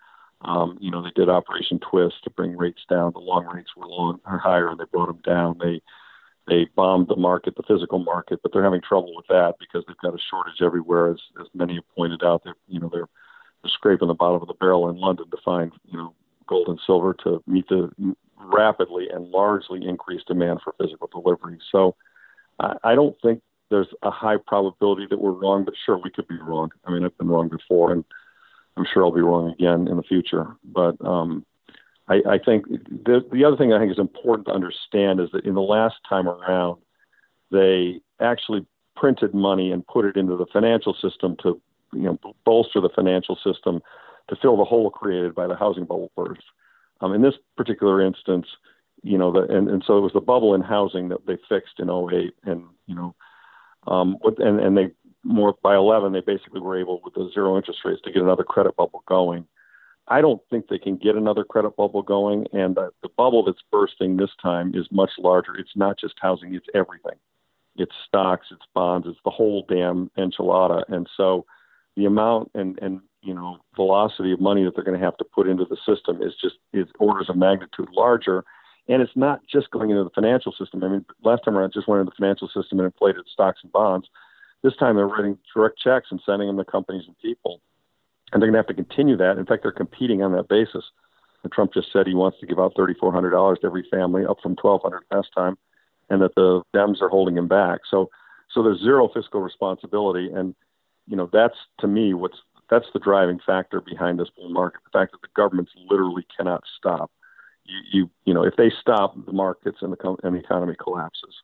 Um, 0.43 0.79
you 0.81 0.90
know, 0.90 1.02
they 1.02 1.11
did 1.14 1.29
Operation 1.29 1.81
Twist 1.81 2.23
to 2.25 2.31
bring 2.31 2.56
rates 2.56 2.82
down. 2.88 3.12
The 3.12 3.19
long 3.19 3.46
rates 3.46 3.70
were 3.76 3.87
long 3.87 4.20
or 4.25 4.38
higher, 4.38 4.69
and 4.69 4.79
they 4.79 4.85
brought 4.85 5.06
them 5.06 5.20
down. 5.25 5.58
They 5.61 5.81
they 6.46 6.67
bombed 6.76 7.08
the 7.08 7.17
market, 7.17 7.56
the 7.56 7.62
physical 7.62 7.99
market, 7.99 8.40
but 8.43 8.52
they're 8.52 8.64
having 8.64 8.81
trouble 8.81 9.14
with 9.14 9.26
that 9.29 9.56
because 9.58 9.85
they've 9.87 9.96
got 9.99 10.14
a 10.14 10.23
shortage 10.31 10.62
everywhere, 10.62 11.11
as 11.11 11.20
as 11.40 11.46
many 11.55 11.75
have 11.75 11.94
pointed 11.96 12.23
out. 12.23 12.43
They're 12.44 12.55
you 12.69 12.81
know 12.81 12.88
they're 12.93 13.08
they're 13.62 13.70
scraping 13.70 14.08
the 14.08 14.14
bottom 14.14 14.40
of 14.40 14.49
the 14.49 14.55
barrel 14.55 14.88
in 14.88 14.96
London 14.96 15.29
to 15.31 15.37
find 15.44 15.73
you 15.90 15.99
know 15.99 16.14
gold 16.46 16.69
and 16.69 16.81
silver 16.87 17.14
to 17.25 17.43
meet 17.46 17.69
the 17.69 17.91
rapidly 18.37 19.08
and 19.12 19.31
largely 19.31 19.87
increased 19.87 20.29
demand 20.29 20.61
for 20.62 20.75
physical 20.81 21.08
delivery. 21.08 21.58
So 21.70 21.96
I, 22.61 22.76
I 22.84 22.94
don't 22.94 23.17
think 23.20 23.43
there's 23.70 23.88
a 24.02 24.11
high 24.11 24.37
probability 24.46 25.06
that 25.11 25.20
we're 25.20 25.32
wrong, 25.32 25.64
but 25.64 25.75
sure, 25.84 25.99
we 25.99 26.11
could 26.11 26.29
be 26.29 26.38
wrong. 26.41 26.70
I 26.87 26.93
mean, 26.93 27.05
I've 27.05 27.19
been 27.19 27.29
wrong 27.29 27.49
before, 27.49 27.93
and 27.93 28.05
I'm 28.78 28.86
sure 28.92 29.04
I'll 29.04 29.12
be 29.12 29.20
wrong 29.20 29.50
again 29.50 29.88
in 29.88 29.96
the 29.96 30.02
future. 30.02 30.56
But 30.64 30.96
um, 31.04 31.44
I, 32.08 32.22
I 32.28 32.38
think 32.38 32.66
the, 32.69 33.25
the 33.32 33.44
other 33.44 33.56
thing 33.56 33.72
I 33.72 33.78
think 33.78 33.92
is 33.92 33.98
important 33.98 34.46
to 34.46 34.54
understand 34.54 35.20
is 35.20 35.30
that 35.32 35.44
in 35.44 35.54
the 35.54 35.60
last 35.60 35.96
time 36.08 36.28
around, 36.28 36.80
they 37.50 38.00
actually 38.20 38.66
printed 38.96 39.34
money 39.34 39.70
and 39.72 39.86
put 39.86 40.04
it 40.04 40.16
into 40.16 40.36
the 40.36 40.46
financial 40.52 40.94
system 40.94 41.36
to 41.42 41.60
you 41.92 42.02
know 42.02 42.19
bolster 42.44 42.80
the 42.80 42.88
financial 42.88 43.36
system 43.36 43.80
to 44.28 44.36
fill 44.36 44.56
the 44.56 44.64
hole 44.64 44.90
created 44.90 45.34
by 45.34 45.46
the 45.46 45.56
housing 45.56 45.84
bubble 45.84 46.10
burst. 46.16 46.42
Um, 47.00 47.14
in 47.14 47.22
this 47.22 47.34
particular 47.56 48.02
instance, 48.02 48.46
you 49.03 49.17
know, 49.17 49.32
the, 49.32 49.43
and, 49.43 49.69
and 49.69 49.82
so 49.86 49.96
it 49.96 50.00
was 50.00 50.12
the 50.12 50.20
bubble 50.20 50.55
in 50.55 50.60
housing 50.60 51.08
that 51.08 51.26
they 51.26 51.38
fixed 51.48 51.79
in 51.79 51.88
08 51.88 52.34
and, 52.44 52.64
you 52.86 52.94
know, 52.94 53.14
um, 53.86 54.19
and, 54.38 54.60
and 54.60 54.76
they 54.76 54.91
more 55.25 55.55
by 55.63 55.75
11, 55.75 56.13
they 56.13 56.20
basically 56.20 56.60
were 56.60 56.79
able 56.79 57.01
with 57.05 57.15
the 57.15 57.31
zero 57.34 57.56
interest 57.56 57.81
rates 57.84 58.01
to 58.05 58.13
get 58.13 58.22
another 58.22 58.44
credit 58.44 58.77
bubble 58.77 59.03
going. 59.06 59.46
I 60.06 60.20
don't 60.20 60.41
think 60.48 60.69
they 60.69 60.79
can 60.79 60.96
get 60.96 61.17
another 61.17 61.44
credit 61.44 61.77
bubble 61.77 62.03
going. 62.03 62.46
And 62.53 62.77
the, 62.77 62.91
the 63.03 63.10
bubble 63.17 63.44
that's 63.44 63.63
bursting 63.70 64.17
this 64.17 64.31
time 64.43 64.75
is 64.75 64.87
much 64.91 65.10
larger. 65.19 65.55
It's 65.56 65.77
not 65.77 65.98
just 65.98 66.15
housing, 66.20 66.55
it's 66.55 66.67
everything. 66.75 67.19
It's 67.77 67.94
stocks, 68.06 68.46
it's 68.51 68.65
bonds, 68.75 69.06
it's 69.06 69.20
the 69.25 69.31
whole 69.31 69.65
damn 69.69 70.10
enchilada. 70.17 70.82
And 70.89 71.08
so 71.17 71.44
the 71.96 72.06
amount 72.06 72.51
and, 72.55 72.79
and 72.81 73.01
you 73.22 73.34
know 73.34 73.58
velocity 73.77 74.32
of 74.32 74.41
money 74.41 74.65
that 74.65 74.75
they're 74.75 74.84
going 74.84 74.98
to 74.98 75.05
have 75.05 75.17
to 75.19 75.25
put 75.25 75.48
into 75.48 75.65
the 75.65 75.77
system 75.84 76.22
is 76.22 76.32
just 76.41 76.55
is 76.72 76.87
orders 76.98 77.29
of 77.29 77.37
magnitude 77.37 77.89
larger 77.93 78.44
and 78.89 79.03
it's 79.03 79.17
not 79.17 79.41
just 79.53 79.70
going 79.70 79.91
into 79.91 80.05
the 80.05 80.10
financial 80.10 80.53
system 80.53 80.82
i 80.84 80.89
mean 80.89 81.05
last 81.25 81.44
time 81.44 81.56
around 81.56 81.70
it 81.70 81.75
just 81.75 81.89
went 81.89 82.01
into 82.01 82.10
the 82.10 82.17
financial 82.17 82.48
system 82.48 82.79
and 82.79 82.87
inflated 82.87 83.25
stocks 83.32 83.60
and 83.65 83.72
bonds 83.72 84.08
this 84.62 84.77
time 84.77 84.96
they're 84.96 85.06
writing 85.06 85.38
direct 85.55 85.79
checks 85.79 86.08
and 86.10 86.20
sending 86.24 86.48
them 86.48 86.56
to 86.56 86.65
companies 86.65 87.05
and 87.06 87.19
people 87.19 87.60
and 88.32 88.43
they're 88.43 88.50
going 88.50 88.55
to 88.55 88.58
have 88.58 88.67
to 88.67 88.74
continue 88.74 89.17
that 89.17 89.38
in 89.38 89.46
fact 89.46 89.62
they're 89.62 89.72
competing 89.72 90.22
on 90.22 90.32
that 90.32 90.48
basis 90.48 90.84
and 91.43 91.53
trump 91.53 91.72
just 91.72 91.93
said 91.93 92.06
he 92.06 92.15
wants 92.15 92.38
to 92.41 92.46
give 92.46 92.58
out 92.58 92.74
$3400 92.74 93.60
to 93.60 93.67
every 93.67 93.86
family 93.91 94.24
up 94.24 94.38
from 94.43 94.56
1200 94.60 95.03
last 95.10 95.29
time 95.36 95.56
and 96.10 96.22
that 96.22 96.34
the 96.34 96.62
dems 96.74 97.00
are 97.00 97.08
holding 97.08 97.36
him 97.36 97.48
back 97.48 97.81
so 97.91 98.08
so 98.50 98.62
there's 98.62 98.81
zero 98.81 99.08
fiscal 99.12 99.41
responsibility 99.41 100.31
and 100.34 100.55
you 101.06 101.17
know 101.17 101.29
that's 101.32 101.56
to 101.79 101.86
me 101.86 102.15
what's 102.15 102.38
that's 102.70 102.86
the 102.93 102.98
driving 102.98 103.41
factor 103.44 103.81
behind 103.81 104.19
this 104.19 104.29
bull 104.36 104.50
market. 104.50 104.81
The 104.84 104.98
fact 104.98 105.12
that 105.12 105.22
the 105.22 105.29
governments 105.34 105.72
literally 105.88 106.27
cannot 106.36 106.62
stop. 106.77 107.10
You, 107.65 107.81
you, 107.93 108.10
you 108.27 108.34
know, 108.34 108.44
if 108.44 108.56
they 108.56 108.70
stop, 108.81 109.15
the 109.27 109.32
markets 109.32 109.79
and 109.81 109.93
the, 109.93 110.17
and 110.22 110.34
the 110.34 110.41
economy 110.41 110.74
collapses. 110.82 111.34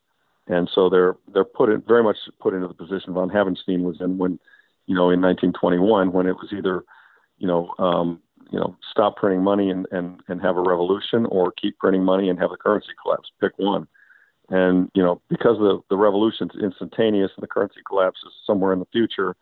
And 0.46 0.68
so 0.74 0.90
they're 0.90 1.16
they're 1.32 1.44
put 1.44 1.70
in, 1.70 1.82
very 1.82 2.02
much 2.02 2.16
put 2.40 2.54
into 2.54 2.68
the 2.68 2.74
position 2.74 3.14
von 3.14 3.30
Havenstein 3.30 3.82
was 3.82 4.00
in 4.00 4.18
when, 4.18 4.38
you 4.86 4.94
know, 4.94 5.10
in 5.10 5.20
1921 5.22 6.12
when 6.12 6.26
it 6.26 6.36
was 6.36 6.52
either, 6.52 6.84
you 7.38 7.46
know, 7.46 7.72
um, 7.78 8.20
you 8.50 8.58
know, 8.58 8.76
stop 8.90 9.16
printing 9.16 9.42
money 9.42 9.70
and, 9.70 9.86
and, 9.90 10.20
and 10.28 10.40
have 10.42 10.56
a 10.56 10.62
revolution 10.62 11.26
or 11.26 11.52
keep 11.52 11.78
printing 11.78 12.04
money 12.04 12.28
and 12.28 12.38
have 12.38 12.50
the 12.50 12.56
currency 12.56 12.92
collapse. 13.02 13.30
Pick 13.40 13.52
one. 13.56 13.88
And, 14.50 14.90
you 14.94 15.02
know, 15.02 15.22
because 15.30 15.56
the, 15.58 15.80
the 15.88 15.96
revolution's 15.96 16.52
instantaneous 16.62 17.30
and 17.34 17.42
the 17.42 17.48
currency 17.48 17.80
collapses 17.88 18.32
somewhere 18.46 18.74
in 18.74 18.78
the 18.78 18.86
future, 18.92 19.34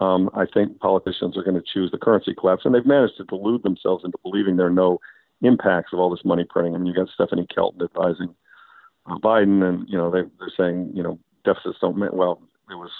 um, 0.00 0.30
I 0.34 0.44
think 0.46 0.78
politicians 0.78 1.36
are 1.36 1.42
going 1.42 1.56
to 1.56 1.62
choose 1.72 1.90
the 1.90 1.98
currency 1.98 2.34
collapse, 2.34 2.62
and 2.64 2.74
they've 2.74 2.86
managed 2.86 3.16
to 3.18 3.24
delude 3.24 3.62
themselves 3.62 4.04
into 4.04 4.18
believing 4.22 4.56
there 4.56 4.66
are 4.66 4.70
no 4.70 5.00
impacts 5.42 5.92
of 5.92 5.98
all 5.98 6.10
this 6.10 6.24
money 6.24 6.44
printing. 6.48 6.74
I 6.74 6.78
mean, 6.78 6.86
you 6.86 6.94
got 6.94 7.12
Stephanie 7.12 7.46
Kelton 7.52 7.82
advising 7.82 8.34
Biden, 9.06 9.62
and 9.62 9.88
you 9.88 9.96
know 9.96 10.10
they, 10.10 10.22
they're 10.38 10.52
saying 10.56 10.92
you 10.94 11.02
know 11.02 11.18
deficits 11.44 11.78
don't 11.80 11.96
matter. 11.96 12.14
Well, 12.14 12.40
it 12.70 12.74
was 12.74 12.90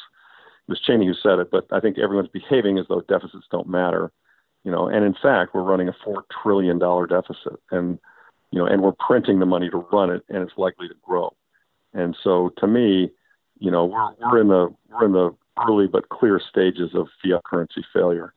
it 0.68 0.70
was 0.70 0.80
Cheney 0.80 1.06
who 1.06 1.14
said 1.14 1.38
it, 1.38 1.50
but 1.50 1.66
I 1.70 1.80
think 1.80 1.98
everyone's 1.98 2.28
behaving 2.28 2.78
as 2.78 2.86
though 2.88 3.02
deficits 3.02 3.46
don't 3.50 3.68
matter. 3.68 4.12
You 4.64 4.70
know, 4.70 4.86
and 4.86 5.04
in 5.04 5.14
fact, 5.20 5.54
we're 5.54 5.62
running 5.62 5.88
a 5.88 5.96
four 6.04 6.24
trillion 6.42 6.78
dollar 6.78 7.06
deficit, 7.06 7.60
and 7.70 7.98
you 8.50 8.58
know, 8.58 8.66
and 8.66 8.82
we're 8.82 8.92
printing 8.92 9.38
the 9.38 9.46
money 9.46 9.70
to 9.70 9.86
run 9.92 10.10
it, 10.10 10.22
and 10.28 10.38
it's 10.38 10.56
likely 10.56 10.88
to 10.88 10.94
grow. 11.02 11.34
And 11.94 12.16
so, 12.22 12.52
to 12.58 12.66
me, 12.66 13.10
you 13.58 13.70
know, 13.70 13.84
we're 13.86 14.14
we're 14.20 14.40
in 14.40 14.48
the 14.48 14.74
we're 14.88 15.06
in 15.06 15.12
the 15.12 15.34
early 15.66 15.86
but 15.86 16.08
clear 16.08 16.40
stages 16.40 16.90
of 16.94 17.08
fiat 17.22 17.42
currency 17.44 17.84
failure. 17.92 18.34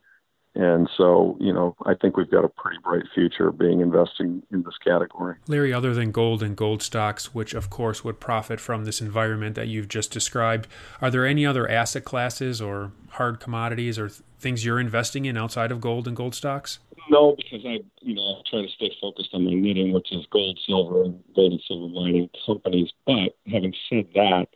And 0.56 0.88
so, 0.96 1.36
you 1.38 1.52
know, 1.52 1.76
I 1.84 1.92
think 1.94 2.16
we've 2.16 2.30
got 2.30 2.44
a 2.44 2.48
pretty 2.48 2.78
bright 2.82 3.02
future 3.14 3.52
being 3.52 3.80
investing 3.80 4.42
in 4.50 4.62
this 4.62 4.78
category. 4.82 5.36
Larry, 5.46 5.70
other 5.70 5.92
than 5.92 6.12
gold 6.12 6.42
and 6.42 6.56
gold 6.56 6.82
stocks, 6.82 7.34
which 7.34 7.52
of 7.52 7.68
course 7.68 8.02
would 8.04 8.20
profit 8.20 8.58
from 8.58 8.86
this 8.86 9.02
environment 9.02 9.54
that 9.54 9.68
you've 9.68 9.88
just 9.88 10.10
described, 10.10 10.66
are 11.02 11.10
there 11.10 11.26
any 11.26 11.44
other 11.44 11.70
asset 11.70 12.04
classes 12.04 12.62
or 12.62 12.92
hard 13.10 13.38
commodities 13.38 13.98
or 13.98 14.08
th- 14.08 14.22
things 14.38 14.64
you're 14.64 14.80
investing 14.80 15.26
in 15.26 15.36
outside 15.36 15.70
of 15.70 15.80
gold 15.82 16.08
and 16.08 16.16
gold 16.16 16.34
stocks? 16.34 16.78
No, 17.10 17.36
because 17.36 17.60
I, 17.66 17.80
you 18.00 18.14
know, 18.14 18.22
I 18.22 18.50
try 18.50 18.62
to 18.62 18.68
stay 18.68 18.90
focused 18.98 19.30
on 19.34 19.44
my 19.44 19.52
knitting, 19.52 19.92
which 19.92 20.10
is 20.10 20.24
gold, 20.30 20.58
silver, 20.66 21.04
and 21.04 21.22
gold 21.34 21.52
and 21.52 21.62
silver 21.68 21.88
mining 21.88 22.30
companies. 22.46 22.90
But 23.04 23.36
having 23.46 23.74
said 23.90 24.06
that, 24.14 24.46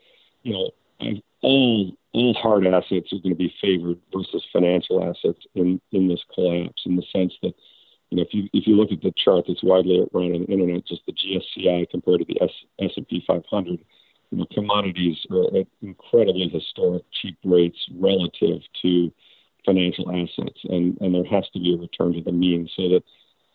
you 0.45 0.55
know, 0.55 0.71
I, 1.01 1.23
all 1.43 1.93
all 2.13 2.35
hard 2.35 2.67
assets 2.67 3.13
are 3.13 3.19
going 3.23 3.31
to 3.31 3.37
be 3.37 3.55
favored 3.61 3.99
versus 4.13 4.45
financial 4.53 5.03
assets 5.05 5.47
in 5.55 5.81
in 5.93 6.09
this 6.09 6.23
collapse. 6.35 6.83
In 6.87 6.97
the 6.97 7.05
sense 7.13 7.35
that, 7.43 7.55
you 8.11 8.17
know, 8.17 8.23
if 8.23 8.35
you 8.35 8.49
if 8.53 8.67
you 8.67 8.77
look 8.77 8.93
at 8.93 9.01
the 9.03 9.13
chart 9.17 9.45
that's 9.47 9.63
widely 9.63 10.01
around 10.01 10.35
on 10.35 10.41
the 10.43 10.53
internet, 10.53 10.87
just 10.87 11.03
the 11.07 11.13
GSCI 11.13 11.89
compared 11.91 12.21
to 12.21 12.25
the 12.27 12.43
S 12.43 12.51
S 12.81 12.91
and 12.97 13.09
P 13.09 13.23
500, 13.27 13.79
you 14.31 14.39
know, 14.39 14.47
commodities 14.53 15.19
are 15.31 15.57
at 15.59 15.67
incredibly 15.83 16.49
historic 16.49 17.05
cheap 17.13 17.39
rates 17.45 17.79
relative 17.95 18.63
to 18.83 19.13
financial 19.65 20.11
assets, 20.11 20.59
and 20.65 20.99
and 21.01 21.15
there 21.15 21.25
has 21.25 21.49
to 21.51 21.61
be 21.61 21.75
a 21.75 21.79
return 21.79 22.13
to 22.15 22.23
the 22.23 22.33
mean, 22.33 22.69
so 22.77 22.89
that, 22.89 23.03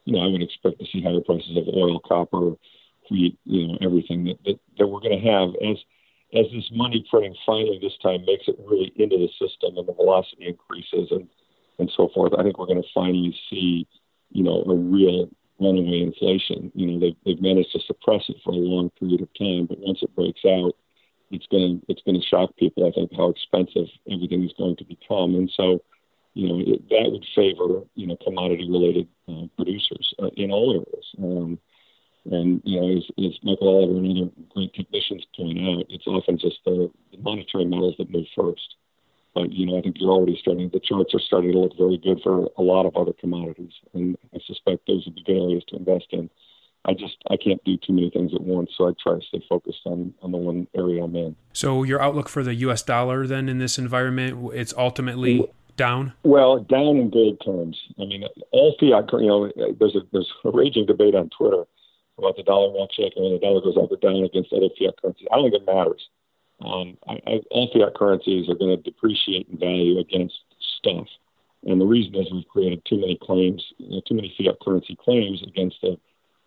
you 0.05 0.13
know, 0.13 0.19
I 0.19 0.27
would 0.27 0.41
expect 0.41 0.79
to 0.79 0.85
see 0.85 1.01
higher 1.01 1.21
prices 1.21 1.57
of 1.57 1.67
oil, 1.67 1.99
copper, 1.99 2.53
wheat, 3.09 3.37
you 3.45 3.67
know, 3.67 3.77
everything 3.81 4.25
that 4.25 4.37
that, 4.45 4.59
that 4.77 4.87
we're 4.87 5.01
going 5.01 5.19
to 5.21 5.29
have 5.29 5.49
as 5.61 5.77
as 6.37 6.45
this 6.51 6.69
money 6.71 7.05
printing 7.09 7.35
finally 7.45 7.79
this 7.81 7.97
time 8.01 8.25
makes 8.25 8.47
it 8.47 8.55
really 8.59 8.91
into 8.95 9.17
the 9.17 9.29
system 9.39 9.77
and 9.77 9.87
the 9.87 9.93
velocity 9.93 10.47
increases 10.47 11.09
and 11.11 11.27
and 11.79 11.91
so 11.95 12.09
forth, 12.13 12.33
I 12.37 12.43
think 12.43 12.57
we're 12.57 12.67
going 12.67 12.81
to 12.81 12.89
finally 12.93 13.35
see, 13.49 13.87
you 14.31 14.43
know, 14.43 14.63
a 14.63 14.75
real 14.75 15.29
runaway 15.59 16.01
inflation. 16.01 16.71
You 16.73 16.87
know, 16.87 16.99
they've 16.99 17.15
they've 17.25 17.41
managed 17.41 17.71
to 17.73 17.79
suppress 17.79 18.23
it 18.29 18.37
for 18.43 18.51
a 18.51 18.57
long 18.57 18.89
period 18.91 19.21
of 19.21 19.29
time, 19.37 19.65
but 19.67 19.79
once 19.79 19.99
it 20.01 20.15
breaks 20.15 20.41
out, 20.45 20.73
it's 21.31 21.47
going 21.47 21.79
to 21.79 21.85
it's 21.91 22.01
going 22.03 22.19
to 22.19 22.25
shock 22.25 22.55
people. 22.57 22.87
I 22.87 22.91
think 22.91 23.11
how 23.15 23.29
expensive 23.29 23.87
everything 24.09 24.43
is 24.43 24.53
going 24.57 24.77
to 24.77 24.85
become, 24.85 25.35
and 25.35 25.51
so, 25.55 25.83
you 26.33 26.47
know, 26.47 26.59
it, 26.59 26.87
that 26.89 27.11
would 27.11 27.25
favor 27.35 27.83
you 27.95 28.07
know 28.07 28.17
commodity 28.23 28.69
related 28.69 29.07
uh, 29.27 29.47
producers 29.55 30.13
uh, 30.21 30.29
in 30.37 30.51
all 30.51 30.71
areas. 30.71 31.05
Um, 31.17 31.59
and 32.31 32.61
you 32.63 32.81
know, 32.81 32.97
as, 32.97 33.03
as 33.19 33.37
Michael 33.43 33.67
Oliver 33.67 33.97
and 33.97 34.17
other 34.17 34.31
great 34.55 34.73
technicians 34.73 35.25
point 35.35 35.59
out, 35.59 35.85
it's 35.89 36.07
often 36.07 36.37
just 36.37 36.57
the, 36.65 36.89
the 37.11 37.17
monetary 37.19 37.65
models 37.65 37.95
that 37.99 38.09
move 38.09 38.25
first. 38.35 38.75
But 39.33 39.51
you 39.51 39.65
know, 39.65 39.77
I 39.77 39.81
think 39.81 39.97
you're 39.99 40.11
already 40.11 40.37
starting. 40.39 40.69
The 40.71 40.79
charts 40.79 41.13
are 41.13 41.19
starting 41.19 41.51
to 41.51 41.59
look 41.59 41.77
very 41.77 41.97
good 41.97 42.21
for 42.23 42.47
a 42.57 42.61
lot 42.61 42.85
of 42.85 42.95
other 42.95 43.11
commodities, 43.19 43.73
and 43.93 44.17
I 44.33 44.39
suspect 44.47 44.87
those 44.87 45.05
would 45.05 45.15
be 45.15 45.23
good 45.23 45.37
areas 45.37 45.63
to 45.67 45.75
invest 45.75 46.05
in. 46.11 46.29
I 46.85 46.93
just 46.93 47.17
I 47.29 47.35
can't 47.35 47.61
do 47.65 47.75
too 47.75 47.91
many 47.91 48.09
things 48.09 48.33
at 48.33 48.41
once, 48.41 48.71
so 48.77 48.87
I 48.87 48.93
try 49.01 49.15
to 49.15 49.25
stay 49.27 49.43
focused 49.49 49.81
on 49.85 50.13
on 50.21 50.31
the 50.31 50.37
one 50.37 50.67
area 50.73 51.03
I'm 51.03 51.15
in. 51.17 51.35
So 51.51 51.83
your 51.83 52.01
outlook 52.01 52.29
for 52.29 52.43
the 52.43 52.55
U.S. 52.55 52.81
dollar 52.81 53.27
then 53.27 53.49
in 53.49 53.57
this 53.57 53.77
environment, 53.77 54.53
it's 54.53 54.73
ultimately 54.77 55.45
down. 55.75 56.13
Well, 56.23 56.59
down 56.59 56.95
in 56.95 57.09
gold 57.09 57.41
terms. 57.43 57.77
I 57.99 58.05
mean, 58.05 58.23
all 58.51 58.73
fiat. 58.79 59.09
You 59.11 59.27
know, 59.27 59.51
there's 59.77 59.95
a 59.95 60.01
there's 60.13 60.31
a 60.45 60.51
raging 60.51 60.85
debate 60.85 61.13
on 61.13 61.29
Twitter 61.37 61.65
about 62.17 62.37
the 62.37 62.43
dollar 62.43 62.73
shake 62.91 63.13
and 63.15 63.23
when 63.23 63.33
the 63.33 63.39
dollar 63.39 63.61
goes 63.61 63.77
up 63.77 63.91
or 63.91 63.97
down 63.97 64.23
against 64.23 64.53
other 64.53 64.69
fiat 64.77 64.95
currencies. 65.01 65.27
I 65.31 65.35
don't 65.35 65.51
think 65.51 65.61
it 65.61 65.65
matters. 65.65 66.09
Um, 66.61 66.97
I, 67.07 67.19
I, 67.27 67.41
all 67.51 67.69
fiat 67.73 67.95
currencies 67.95 68.49
are 68.49 68.55
going 68.55 68.75
to 68.75 68.81
depreciate 68.81 69.47
in 69.49 69.57
value 69.57 69.99
against 69.99 70.35
stuff. 70.79 71.07
And 71.65 71.81
the 71.81 71.85
reason 71.85 72.15
is 72.15 72.31
we've 72.31 72.47
created 72.47 72.85
too 72.85 72.97
many 72.97 73.17
claims, 73.21 73.65
you 73.77 73.89
know, 73.89 74.01
too 74.07 74.15
many 74.15 74.33
fiat 74.37 74.57
currency 74.61 74.95
claims 74.95 75.43
against 75.43 75.83
a, 75.83 75.97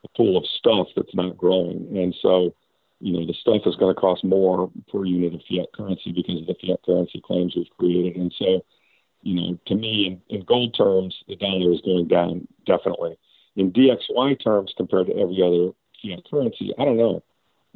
a 0.04 0.08
pool 0.16 0.36
of 0.36 0.46
stuff 0.46 0.88
that's 0.96 1.14
not 1.14 1.36
growing. 1.36 1.96
And 1.98 2.14
so, 2.22 2.54
you 3.00 3.12
know, 3.12 3.26
the 3.26 3.34
stuff 3.34 3.62
is 3.66 3.76
going 3.76 3.94
to 3.94 4.00
cost 4.00 4.24
more 4.24 4.70
per 4.90 5.04
unit 5.04 5.34
of 5.34 5.42
fiat 5.48 5.68
currency 5.74 6.12
because 6.12 6.40
of 6.40 6.46
the 6.46 6.56
fiat 6.62 6.80
currency 6.86 7.20
claims 7.20 7.54
we've 7.54 7.66
created. 7.78 8.16
And 8.16 8.32
so, 8.38 8.64
you 9.22 9.34
know, 9.34 9.58
to 9.66 9.74
me, 9.74 10.06
in, 10.28 10.36
in 10.36 10.44
gold 10.44 10.74
terms, 10.74 11.22
the 11.26 11.36
dollar 11.36 11.72
is 11.72 11.80
going 11.82 12.08
down 12.08 12.46
definitely 12.64 13.18
in 13.58 13.72
DXY 13.72 14.42
terms 14.42 14.72
compared 14.76 15.08
to 15.08 15.16
every 15.18 15.42
other 15.42 15.72
fiat 16.02 16.24
currency, 16.30 16.72
I 16.78 16.84
don't 16.84 16.96
know. 16.96 17.22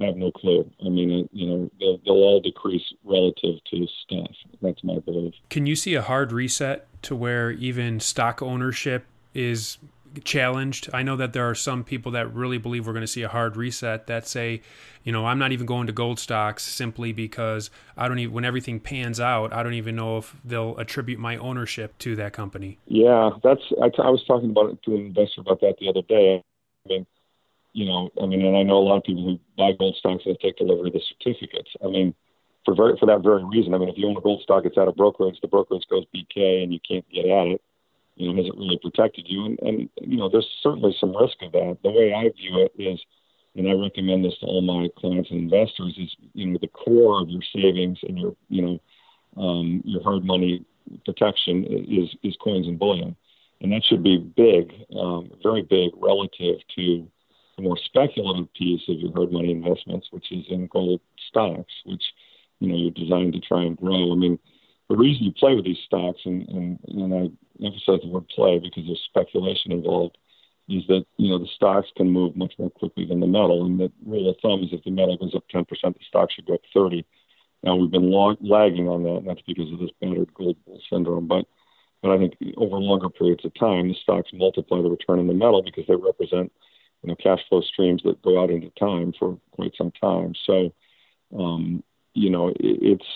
I 0.01 0.07
have 0.07 0.17
no 0.17 0.33
clue. 0.33 0.69
I 0.85 0.89
mean, 0.89 1.29
you 1.33 1.47
know, 1.47 1.71
they'll, 1.79 1.99
they'll 2.05 2.15
all 2.15 2.41
decrease 2.41 2.83
relative 3.05 3.57
to 3.71 3.87
stuff. 4.05 4.31
That's 4.63 4.83
my 4.83 4.99
belief. 5.01 5.35
Can 5.51 5.67
you 5.67 5.77
see 5.77 5.95
a 5.95 6.03
hard 6.03 6.33
reset 6.33 6.87
to 7.03 7.15
where 7.15 7.51
even 7.51 8.01
stock 8.01 8.41
ownership 8.41 9.05
is 9.35 9.79
challenged. 10.25 10.89
I 10.93 11.03
know 11.03 11.17
that 11.17 11.33
there 11.33 11.49
are 11.49 11.55
some 11.55 11.85
people 11.85 12.13
that 12.13 12.33
really 12.33 12.59
believe 12.59 12.87
we're 12.87 12.93
going 12.93 13.03
to 13.03 13.07
see 13.07 13.23
a 13.23 13.29
hard 13.29 13.57
reset 13.57 14.07
that 14.07 14.27
say, 14.27 14.63
you 15.05 15.13
know, 15.13 15.27
I'm 15.27 15.39
not 15.39 15.53
even 15.53 15.67
going 15.67 15.87
to 15.87 15.93
gold 15.93 16.19
stocks 16.19 16.63
simply 16.63 17.13
because 17.13 17.71
I 17.97 18.09
don't 18.09 18.19
even 18.19 18.35
when 18.35 18.45
everything 18.45 18.81
pans 18.81 19.21
out, 19.21 19.53
I 19.53 19.63
don't 19.63 19.75
even 19.75 19.97
know 19.97 20.19
if 20.19 20.37
they'll 20.45 20.77
attribute 20.79 21.19
my 21.19 21.37
ownership 21.37 21.97
to 21.99 22.17
that 22.17 22.33
company. 22.33 22.79
Yeah, 22.87 23.31
that's 23.43 23.63
I, 23.81 23.87
was 24.11 24.25
talking 24.27 24.51
about 24.51 24.71
it 24.71 24.83
to 24.85 24.95
an 24.95 25.07
investor 25.07 25.41
about 25.41 25.61
that 25.61 25.77
the 25.81 25.89
other 25.89 26.03
day. 26.03 26.43
I 26.87 26.89
mean, 26.89 27.07
you 27.73 27.87
know, 27.87 28.11
I 28.21 28.27
mean, 28.27 28.45
and 28.45 28.57
I 28.57 28.63
know 28.63 28.79
a 28.79 28.85
lot 28.85 28.99
of 28.99 29.05
people 29.05 29.25
who 29.25 29.39
buy 29.57 29.73
gold 29.79 29.97
stocks 29.97 30.25
and 30.27 30.39
take 30.41 30.59
delivery 30.59 30.89
of 30.89 30.95
the 30.95 31.01
certificates. 31.01 31.71
I 31.85 31.89
mean, 31.89 32.15
for 32.65 32.75
very 32.75 32.97
for 32.99 33.07
that 33.07 33.23
very 33.23 33.45
reason. 33.45 33.75
I 33.75 33.79
mean, 33.79 33.89
if 33.89 33.99
you 33.99 34.09
own 34.09 34.17
a 34.17 34.21
gold 34.21 34.43
stock, 34.43 34.65
it's 34.67 34.79
at 34.79 34.89
a 34.89 34.93
brokerage. 34.93 35.41
The 35.41 35.49
brokerage 35.49 35.85
goes 35.91 36.05
BK, 36.15 36.63
and 36.63 36.73
you 36.73 36.81
can't 36.87 37.09
get 37.11 37.27
at 37.27 37.47
it 37.49 37.63
you 38.17 38.29
know, 38.29 38.37
hasn't 38.37 38.59
really 38.59 38.79
protected 38.83 39.27
you. 39.29 39.45
And, 39.47 39.59
and, 39.61 39.89
you 40.01 40.17
know, 40.17 40.29
there's 40.29 40.49
certainly 40.63 40.95
some 41.01 41.17
risk 41.17 41.37
of 41.43 41.53
that. 41.53 41.79
The 41.83 41.91
way 41.91 42.13
I 42.13 42.31
view 42.37 42.67
it 42.67 42.73
is, 42.81 43.01
and 43.55 43.69
I 43.69 43.73
recommend 43.73 44.25
this 44.25 44.39
to 44.41 44.47
all 44.47 44.63
my 44.63 44.89
clients 44.97 45.31
and 45.31 45.41
investors, 45.41 45.95
is, 45.99 46.15
you 46.35 46.47
know, 46.47 46.59
the 46.61 46.69
core 46.69 47.21
of 47.21 47.29
your 47.29 47.43
savings 47.55 47.99
and 48.03 48.19
your, 48.19 48.35
you 48.49 48.63
know, 48.63 49.43
um, 49.43 49.83
your 49.85 50.03
hard 50.03 50.25
money 50.25 50.65
protection 51.05 51.65
is, 51.65 52.15
is 52.23 52.37
coins 52.43 52.67
and 52.67 52.79
bullion. 52.79 53.17
And 53.61 53.73
that 53.73 53.85
should 53.85 54.03
be 54.03 54.19
big, 54.19 54.73
um, 54.99 55.31
very 55.43 55.63
big 55.63 55.93
relative 55.97 56.57
to 56.77 57.07
the 57.57 57.63
more 57.63 57.79
speculative 57.85 58.53
piece 58.55 58.83
of 58.89 58.99
your 58.99 59.13
hard 59.13 59.31
money 59.31 59.53
investments, 59.53 60.09
which 60.11 60.33
is 60.33 60.45
in 60.49 60.67
gold 60.67 61.01
stocks, 61.29 61.73
which, 61.85 62.03
you 62.61 62.69
know, 62.69 62.77
you're 62.77 62.91
designed 62.91 63.35
to 63.35 63.41
try 63.41 63.63
and 63.63 63.77
grow. 63.77 64.13
I 64.13 64.17
mean, 64.17 64.39
the 64.93 64.99
reason 64.99 65.25
you 65.25 65.33
play 65.33 65.55
with 65.55 65.65
these 65.65 65.79
stocks, 65.87 66.21
and, 66.27 66.47
and, 66.51 66.79
and 66.87 67.15
I 67.15 67.65
emphasize 67.65 68.01
the 68.03 68.11
word 68.11 68.29
play 68.29 68.59
because 68.59 68.85
there's 68.85 69.01
speculation 69.09 69.73
involved, 69.73 70.19
is 70.69 70.87
that 70.89 71.07
you 71.17 71.31
know 71.31 71.39
the 71.39 71.49
stocks 71.57 71.89
can 71.97 72.11
move 72.11 72.37
much 72.37 72.53
more 72.59 72.69
quickly 72.69 73.07
than 73.07 73.19
the 73.19 73.27
metal. 73.27 73.65
And 73.65 73.81
the 73.81 73.91
rule 74.05 74.29
of 74.29 74.37
thumb 74.43 74.63
is 74.63 74.69
if 74.71 74.85
the 74.85 74.91
metal 74.91 75.17
goes 75.17 75.35
up 75.35 75.45
10%, 75.49 75.67
the 75.67 75.95
stock 76.07 76.31
should 76.31 76.45
go 76.45 76.55
up 76.55 76.61
30. 76.75 77.07
Now 77.63 77.77
we've 77.77 77.91
been 77.91 78.11
log- 78.11 78.37
lagging 78.43 78.87
on 78.87 79.03
that, 79.05 79.17
and 79.17 79.29
that's 79.29 79.41
because 79.47 79.73
of 79.73 79.79
this 79.79 79.91
battered 79.99 80.35
gold 80.35 80.57
bull 80.67 80.79
syndrome. 80.91 81.27
But 81.27 81.47
but 82.03 82.11
I 82.11 82.19
think 82.19 82.35
over 82.59 82.77
longer 82.77 83.09
periods 83.09 83.47
of 83.47 83.55
time, 83.55 83.89
the 83.89 83.95
stocks 83.95 84.31
multiply 84.35 84.83
the 84.83 84.91
return 84.91 85.21
in 85.21 85.27
the 85.27 85.33
metal 85.33 85.63
because 85.63 85.87
they 85.89 85.97
represent 85.97 86.53
you 87.03 87.09
know 87.09 87.15
cash 87.17 87.41
flow 87.49 87.63
streams 87.63 88.03
that 88.05 88.21
go 88.21 88.43
out 88.43 88.51
into 88.51 88.69
time 88.79 89.15
for 89.19 89.39
quite 89.53 89.73
some 89.75 89.91
time. 89.93 90.35
So 90.45 90.75
um, 91.35 91.83
you 92.13 92.29
know 92.29 92.49
it, 92.49 92.57
it's 92.61 93.07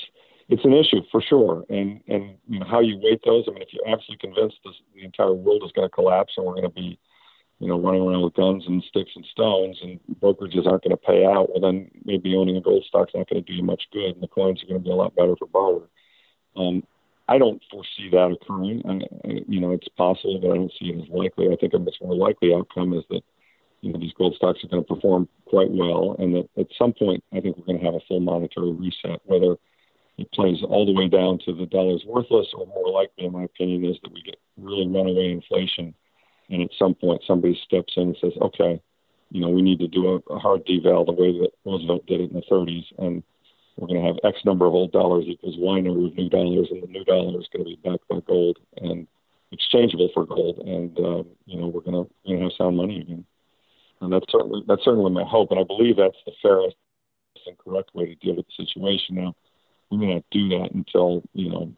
it's 0.48 0.64
an 0.64 0.72
issue 0.72 1.02
for 1.10 1.20
sure. 1.20 1.64
And 1.68 2.00
and 2.08 2.36
you 2.48 2.60
know, 2.60 2.66
how 2.66 2.80
you 2.80 2.98
weight 3.02 3.20
those. 3.24 3.44
I 3.48 3.52
mean, 3.52 3.62
if 3.62 3.68
you're 3.72 3.88
absolutely 3.88 4.28
convinced 4.28 4.58
this, 4.64 4.74
the 4.94 5.04
entire 5.04 5.34
world 5.34 5.62
is 5.64 5.72
going 5.72 5.88
to 5.88 5.94
collapse 5.94 6.34
and 6.36 6.46
we're 6.46 6.54
going 6.54 6.64
to 6.64 6.70
be, 6.70 6.98
you 7.58 7.68
know, 7.68 7.80
running 7.80 8.02
around 8.02 8.22
with 8.22 8.34
guns 8.34 8.64
and 8.66 8.82
sticks 8.88 9.10
and 9.16 9.24
stones, 9.26 9.78
and 9.82 9.98
brokerages 10.20 10.66
aren't 10.66 10.84
going 10.84 10.90
to 10.90 10.96
pay 10.96 11.24
out, 11.24 11.48
well, 11.50 11.60
then 11.60 11.90
maybe 12.04 12.36
owning 12.36 12.56
a 12.56 12.60
gold 12.60 12.84
stock's 12.86 13.12
not 13.14 13.28
going 13.28 13.42
to 13.42 13.46
do 13.46 13.56
you 13.56 13.64
much 13.64 13.82
good, 13.92 14.14
and 14.14 14.22
the 14.22 14.28
coins 14.28 14.62
are 14.62 14.66
going 14.66 14.80
to 14.80 14.84
be 14.84 14.90
a 14.90 14.94
lot 14.94 15.14
better 15.16 15.34
for 15.36 15.46
barter. 15.46 15.86
Um, 16.56 16.84
I 17.28 17.38
don't 17.38 17.62
foresee 17.70 18.08
that 18.12 18.36
occurring. 18.40 18.82
I, 18.88 19.28
you 19.48 19.60
know, 19.60 19.72
it's 19.72 19.88
possible, 19.88 20.38
but 20.40 20.52
I 20.52 20.54
don't 20.54 20.72
see 20.78 20.90
it 20.90 21.02
as 21.02 21.08
likely. 21.08 21.48
I 21.50 21.56
think 21.56 21.74
a 21.74 21.78
much 21.78 21.96
more 22.00 22.14
likely 22.14 22.54
outcome 22.54 22.92
is 22.92 23.04
that 23.10 23.22
you 23.80 23.92
know 23.92 23.98
these 23.98 24.12
gold 24.12 24.34
stocks 24.36 24.62
are 24.62 24.68
going 24.68 24.84
to 24.84 24.94
perform 24.94 25.28
quite 25.46 25.70
well, 25.70 26.14
and 26.18 26.34
that 26.36 26.48
at 26.56 26.68
some 26.78 26.92
point, 26.92 27.24
I 27.32 27.40
think 27.40 27.56
we're 27.56 27.66
going 27.66 27.80
to 27.80 27.84
have 27.84 27.94
a 27.94 28.06
full 28.06 28.20
monetary 28.20 28.72
reset, 28.72 29.20
whether 29.24 29.56
it 30.18 30.32
plays 30.32 30.62
all 30.62 30.86
the 30.86 30.94
way 30.94 31.08
down 31.08 31.38
to 31.44 31.52
the 31.52 31.66
dollar's 31.66 32.04
worthless, 32.06 32.48
or 32.54 32.66
more 32.66 32.90
likely, 32.90 33.26
in 33.26 33.32
my 33.32 33.44
opinion, 33.44 33.84
is 33.84 33.96
that 34.02 34.12
we 34.12 34.22
get 34.22 34.36
really 34.56 34.86
runaway 34.86 35.30
inflation 35.30 35.94
and 36.50 36.62
at 36.62 36.70
some 36.78 36.94
point 36.94 37.22
somebody 37.26 37.58
steps 37.64 37.94
in 37.96 38.02
and 38.04 38.16
says, 38.20 38.32
okay, 38.40 38.80
you 39.30 39.40
know, 39.40 39.48
we 39.48 39.62
need 39.62 39.80
to 39.80 39.88
do 39.88 40.06
a, 40.28 40.32
a 40.32 40.38
hard 40.38 40.64
deval 40.66 41.04
the 41.04 41.12
way 41.12 41.32
that 41.40 41.50
Roosevelt 41.64 42.06
did 42.06 42.20
it 42.20 42.30
in 42.30 42.36
the 42.36 42.42
30s, 42.50 42.84
and 42.98 43.22
we're 43.76 43.88
going 43.88 44.00
to 44.00 44.06
have 44.06 44.16
X 44.24 44.44
number 44.44 44.66
of 44.66 44.74
old 44.74 44.92
dollars 44.92 45.24
equals 45.26 45.56
Y 45.58 45.80
number 45.80 46.06
of 46.06 46.14
new 46.14 46.28
dollars, 46.28 46.68
and 46.70 46.82
the 46.82 46.86
new 46.86 47.04
dollar 47.04 47.40
is 47.40 47.48
going 47.52 47.64
to 47.64 47.70
be 47.70 47.80
backed 47.84 48.06
by 48.08 48.20
gold 48.26 48.58
and 48.76 49.06
exchangeable 49.52 50.10
for 50.14 50.24
gold, 50.24 50.58
and 50.58 50.96
uh, 50.98 51.22
you 51.46 51.60
know, 51.60 51.66
we're 51.66 51.80
going 51.80 52.04
to 52.04 52.10
you 52.24 52.36
know, 52.36 52.44
have 52.44 52.52
sound 52.56 52.76
money 52.76 53.00
again. 53.00 53.24
And 54.00 54.12
that's 54.12 54.30
certainly 54.30 54.62
that's 54.68 54.84
certainly 54.84 55.10
my 55.10 55.24
hope, 55.24 55.50
and 55.50 55.60
I 55.60 55.64
believe 55.64 55.96
that's 55.96 56.16
the 56.24 56.32
fairest 56.40 56.76
and 57.46 57.58
correct 57.58 57.94
way 57.94 58.06
to 58.06 58.14
deal 58.16 58.34
with 58.34 58.46
the 58.46 58.64
situation. 58.64 59.16
Now, 59.16 59.34
we 59.90 59.98
may 59.98 60.14
not 60.14 60.24
do 60.30 60.48
that 60.48 60.70
until 60.72 61.22
you 61.32 61.50
know 61.50 61.72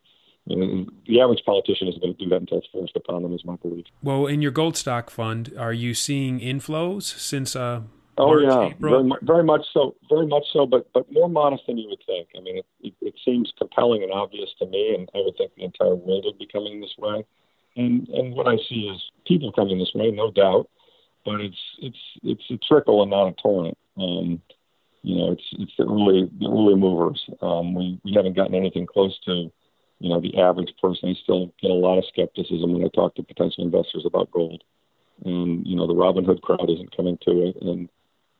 the 1.07 1.21
average 1.21 1.43
politician 1.45 1.89
isn't 1.89 2.01
going 2.01 2.15
to 2.15 2.25
do 2.25 2.29
that 2.31 2.41
until 2.41 2.59
it's 2.59 2.67
forced 2.73 2.97
upon 2.97 3.23
them, 3.23 3.35
is 3.35 3.45
my 3.45 3.57
belief. 3.57 3.85
Well, 4.03 4.27
in 4.27 4.41
your 4.41 4.51
gold 4.51 4.77
stock 4.77 5.11
fund, 5.11 5.53
are 5.59 5.73
you 5.73 5.95
seeing 5.95 6.41
inflows 6.41 7.03
since? 7.03 7.55
Uh, 7.55 7.83
oh 8.17 8.27
March, 8.29 8.43
yeah, 8.45 8.69
April? 8.69 9.09
very, 9.09 9.21
very 9.23 9.45
much 9.45 9.67
so, 9.73 9.95
very 10.09 10.27
much 10.27 10.45
so, 10.53 10.67
but 10.67 10.91
but 10.93 11.11
more 11.13 11.29
modest 11.29 11.65
than 11.67 11.77
you 11.77 11.89
would 11.89 12.03
think. 12.07 12.29
I 12.37 12.41
mean, 12.41 12.59
it, 12.59 12.67
it, 12.81 12.95
it 13.03 13.15
seems 13.25 13.53
compelling 13.59 14.03
and 14.03 14.13
obvious 14.13 14.51
to 14.61 14.67
me, 14.67 14.95
and 14.95 15.09
I 15.15 15.19
would 15.19 15.37
think 15.37 15.55
the 15.55 15.65
entire 15.65 15.95
world 15.95 16.25
would 16.25 16.39
be 16.39 16.47
coming 16.47 16.81
this 16.81 16.95
way. 16.99 17.25
And 17.77 18.09
and 18.09 18.35
what 18.35 18.49
I 18.49 18.57
see 18.69 18.91
is 18.95 19.03
people 19.27 19.53
coming 19.53 19.79
this 19.79 19.93
way, 19.95 20.11
no 20.11 20.31
doubt, 20.31 20.71
but 21.25 21.41
it's 21.41 21.61
it's 21.81 21.99
it's 22.23 22.51
a 22.51 22.57
trickle 22.67 23.03
and 23.03 23.11
not 23.11 23.29
a 23.29 23.33
torrent. 23.33 23.77
Um, 23.99 24.41
you 25.03 25.17
know, 25.17 25.33
it's 25.33 25.45
it's 25.53 25.73
the 25.79 25.85
early 25.85 26.31
the 26.39 26.47
early 26.47 26.75
movers. 26.75 27.23
Um, 27.41 27.75
we 27.75 28.01
we 28.05 28.13
haven't 28.15 28.37
gotten 28.37 28.55
anything 28.55 28.87
close 28.87 29.19
to 29.27 29.51
you 30.01 30.09
know, 30.09 30.21
the 30.21 30.39
average 30.39 30.73
person. 30.81 31.09
I 31.09 31.15
still 31.23 31.53
get 31.61 31.71
a 31.71 31.75
lot 31.75 31.99
of 31.99 32.05
skepticism 32.07 32.73
when 32.73 32.85
I 32.85 32.89
talk 32.95 33.15
to 33.17 33.23
potential 33.23 33.65
investors 33.65 34.05
about 34.07 34.31
gold. 34.31 34.63
And, 35.25 35.67
you 35.67 35.75
know, 35.75 35.87
the 35.87 35.95
Robinhood 35.95 36.41
crowd 36.43 36.71
isn't 36.71 36.97
coming 36.97 37.19
to 37.23 37.47
it. 37.47 37.57
And, 37.61 37.89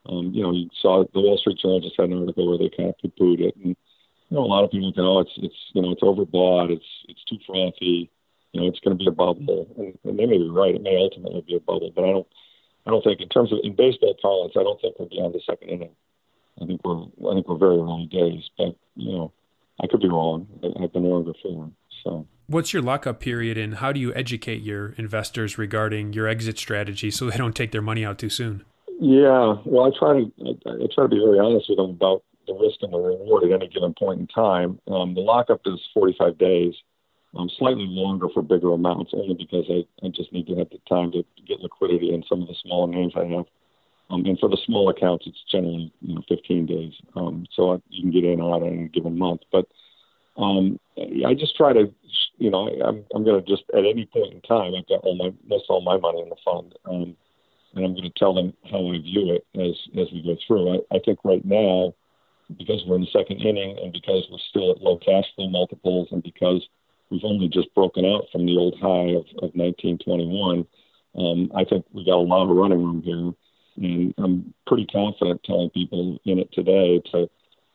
um, 0.07 0.31
you 0.33 0.43
know, 0.43 0.53
you 0.53 0.69
saw 0.81 1.05
the 1.13 1.21
Wall 1.21 1.37
Street 1.39 1.59
Journal 1.59 1.81
just 1.81 1.97
had 1.99 2.11
an 2.11 2.21
article 2.21 2.49
where 2.49 2.59
they 2.59 2.71
kind 2.75 2.91
of 2.91 2.99
poo-pooed 2.99 3.41
it. 3.41 3.57
And, 3.57 3.77
you 4.29 4.37
know, 4.37 4.45
a 4.45 4.47
lot 4.47 4.63
of 4.63 4.71
people 4.71 4.93
think, 4.93 5.05
oh, 5.05 5.21
it's, 5.21 5.33
it's, 5.37 5.57
you 5.73 5.83
know, 5.83 5.91
it's 5.91 6.03
overbought. 6.03 6.71
It's, 6.71 6.87
it's 7.09 7.25
too 7.25 7.39
frothy. 7.45 8.09
You 8.53 8.61
know, 8.61 8.69
it's 8.69 8.81
going 8.81 8.97
to 8.97 9.03
be 9.03 9.09
a 9.09 9.13
bubble. 9.13 9.67
And, 9.77 9.99
and 10.05 10.19
they 10.19 10.27
may 10.27 10.39
be 10.39 10.49
right. 10.49 10.77
It 10.77 10.83
may 10.83 10.97
ultimately 10.97 11.43
be 11.47 11.57
a 11.57 11.61
bubble, 11.61 11.91
but 11.95 12.05
I 12.05 12.13
don't, 12.13 12.27
I 12.87 12.91
don't 12.91 13.03
think 13.03 13.21
in 13.21 13.29
terms 13.29 13.53
of, 13.53 13.59
in 13.65 13.75
baseball 13.75 14.15
parlance, 14.23 14.55
I 14.57 14.63
don't 14.63 14.81
think 14.81 14.95
we're 14.99 15.07
beyond 15.07 15.35
the 15.35 15.41
second 15.45 15.71
inning. 15.71 15.91
I 16.61 16.67
think 16.67 16.81
we're, 16.85 17.03
I 17.31 17.35
think 17.35 17.49
we're 17.49 17.59
very 17.59 17.77
early 17.77 18.07
days, 18.07 18.49
but, 18.57 18.77
you 18.97 19.13
know, 19.13 19.33
I 19.81 19.87
could 19.87 20.01
be 20.01 20.09
wrong. 20.09 20.47
I've 20.83 20.93
been 20.93 21.05
wrong 21.05 21.25
before. 21.25 21.71
So, 22.05 22.27
what's 22.47 22.73
your 22.73 22.83
lockup 22.83 23.21
period, 23.21 23.57
and 23.57 23.77
how 23.77 23.93
do 23.93 24.01
you 24.01 24.13
educate 24.15 24.63
your 24.63 24.91
investors 24.99 25.59
regarding 25.59 26.13
your 26.13 26.27
exit 26.27 26.59
strategy 26.59 27.11
so 27.11 27.31
they 27.31 27.37
don't 27.37 27.55
take 27.55 27.73
their 27.73 27.83
money 27.83 28.05
out 28.05 28.19
too 28.19 28.31
soon? 28.31 28.65
Yeah, 29.01 29.57
well, 29.65 29.87
I 29.87 29.99
try 29.99 30.15
to 30.15 30.33
I, 30.67 30.71
I 30.71 30.87
try 30.93 31.05
to 31.05 31.09
be 31.09 31.21
very 31.21 31.39
honest 31.39 31.67
with 31.69 31.79
them 31.79 31.91
about 31.91 32.25
the 32.49 32.55
risk 32.55 32.79
and 32.83 32.93
the 32.93 32.99
reward 32.99 33.45
at 33.45 33.53
any 33.53 33.69
given 33.69 33.95
point 33.95 34.21
in 34.21 34.27
time. 34.27 34.81
Um, 34.89 35.15
the 35.15 35.21
lockup 35.21 35.61
is 35.67 35.79
45 35.95 36.39
days, 36.39 36.75
um, 37.37 37.49
slightly 37.59 37.87
longer 37.87 38.27
for 38.33 38.43
bigger 38.43 38.73
amounts, 38.73 39.13
only 39.15 39.35
because 39.35 39.67
I, 39.69 39.85
I 40.05 40.09
just 40.09 40.33
need 40.33 40.47
to 40.49 40.57
have 40.57 40.71
the 40.71 40.81
time 40.89 41.13
to 41.13 41.25
get 41.47 41.61
liquidity 41.61 42.13
in 42.13 42.25
some 42.29 42.43
of 42.43 42.49
the 42.49 42.57
smaller 42.63 42.91
names 42.91 43.13
I 43.15 43.27
have. 43.27 43.45
Um, 44.11 44.25
and 44.25 44.39
for 44.39 44.49
the 44.49 44.59
small 44.65 44.89
accounts, 44.89 45.27
it's 45.27 45.45
generally 45.51 45.93
you 46.01 46.15
know 46.15 46.23
15 46.29 46.67
days, 46.67 46.95
um, 47.15 47.47
so 47.53 47.73
I, 47.73 47.77
you 47.91 48.03
can 48.03 48.11
get 48.11 48.25
in 48.25 48.41
or 48.41 48.55
out 48.55 48.63
in 48.63 48.85
a 48.85 48.89
given 48.89 49.19
month. 49.19 49.43
But 49.53 49.67
um, 50.39 50.79
I 51.27 51.35
just 51.35 51.57
try 51.57 51.73
to, 51.75 51.93
you 52.39 52.51
know, 52.51 52.69
I, 52.69 52.89
I'm 52.89 53.05
I'm 53.15 53.25
going 53.25 53.43
to 53.43 53.47
just 53.47 53.65
at 53.75 53.85
any 53.85 54.07
point 54.07 54.33
in 54.33 54.41
time, 54.43 54.75
I've 54.75 54.89
got 54.89 55.01
all 55.01 55.17
my 55.17 55.33
most 55.47 55.67
all 55.69 55.83
my 55.83 55.99
money 55.99 56.23
in 56.23 56.31
the 56.31 56.37
fund, 56.43 56.75
um, 56.87 57.17
and 57.75 57.85
I'm 57.85 57.93
going 57.93 58.11
to 58.11 58.19
tell 58.19 58.35
them 58.35 58.55
how 58.71 58.79
I 58.79 58.99
view 58.99 59.35
it 59.35 59.45
as 59.55 59.77
as 60.01 60.11
we 60.13 60.23
go 60.23 60.37
through. 60.47 60.75
I, 60.75 60.97
I 60.97 61.01
think 61.05 61.19
right 61.25 61.45
now, 61.45 61.95
because 62.57 62.83
we're 62.87 62.97
in 62.97 63.03
the 63.03 63.13
second 63.13 63.43
inning, 63.43 63.79
and 63.83 63.93
because 63.93 64.27
we're 64.31 64.39
still 64.49 64.71
at 64.71 64.81
low 64.81 64.97
cash 64.97 65.25
flow 65.37 65.51
multiples, 65.51 66.09
and 66.13 66.23
because 66.23 66.67
we've 67.11 67.25
only 67.25 67.49
just 67.49 67.75
broken 67.75 68.07
out 68.07 68.25
from 68.33 68.47
the 68.47 68.57
old 68.57 68.79
high 68.81 69.13
of, 69.13 69.27
of 69.43 69.53
1921, 69.53 70.67
um, 71.19 71.53
I 71.55 71.65
think 71.65 71.85
we 71.93 72.07
got 72.07 72.17
a 72.17 72.25
lot 72.25 72.49
of 72.49 72.57
running 72.57 72.83
room 72.83 73.03
here 73.03 73.35
and 73.83 74.15
I'm 74.19 74.55
pretty 74.67 74.87
confident 74.87 75.43
telling 75.45 75.71
people 75.71 76.19
in 76.25 76.39
it 76.39 76.53
today 76.53 77.01
to, 77.13 77.29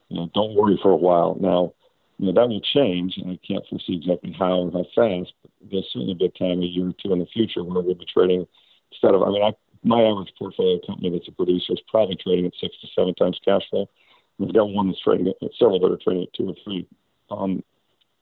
you 0.09 0.17
know, 0.17 0.29
don't 0.33 0.55
worry 0.55 0.79
for 0.81 0.91
a 0.91 0.97
while. 0.97 1.37
Now, 1.39 1.73
you 2.17 2.27
know, 2.27 2.33
that 2.33 2.47
will 2.47 2.61
change, 2.61 3.17
and 3.17 3.31
I 3.31 3.39
can't 3.45 3.65
foresee 3.67 3.95
exactly 3.95 4.35
how 4.37 4.59
or 4.59 4.71
how 4.71 4.85
fast, 4.95 5.33
but 5.41 5.51
there's 5.71 5.89
certainly 5.91 6.13
be 6.13 6.25
a 6.25 6.29
time, 6.29 6.61
a 6.61 6.65
year 6.65 6.89
or 6.89 6.93
two 6.93 7.11
in 7.11 7.19
the 7.19 7.25
future, 7.25 7.63
where 7.63 7.81
we'll 7.81 7.95
be 7.95 8.05
trading 8.05 8.47
instead 8.91 9.15
of, 9.15 9.23
I 9.23 9.29
mean, 9.29 9.43
I, 9.43 9.53
my 9.83 10.01
average 10.03 10.33
portfolio 10.37 10.79
company 10.85 11.09
that's 11.09 11.27
a 11.27 11.31
producer 11.31 11.73
is 11.73 11.81
probably 11.89 12.15
trading 12.15 12.45
at 12.45 12.53
six 12.59 12.75
to 12.81 12.87
seven 12.95 13.13
times 13.15 13.39
cash 13.43 13.63
flow. 13.69 13.89
We've 14.37 14.53
got 14.53 14.69
one 14.69 14.87
that's 14.87 15.01
trading 15.01 15.27
at 15.27 15.51
several 15.59 15.79
that 15.79 15.91
are 15.91 15.97
trading 15.97 16.23
at 16.23 16.33
two 16.33 16.49
or 16.49 16.55
three, 16.63 16.87
um, 17.29 17.63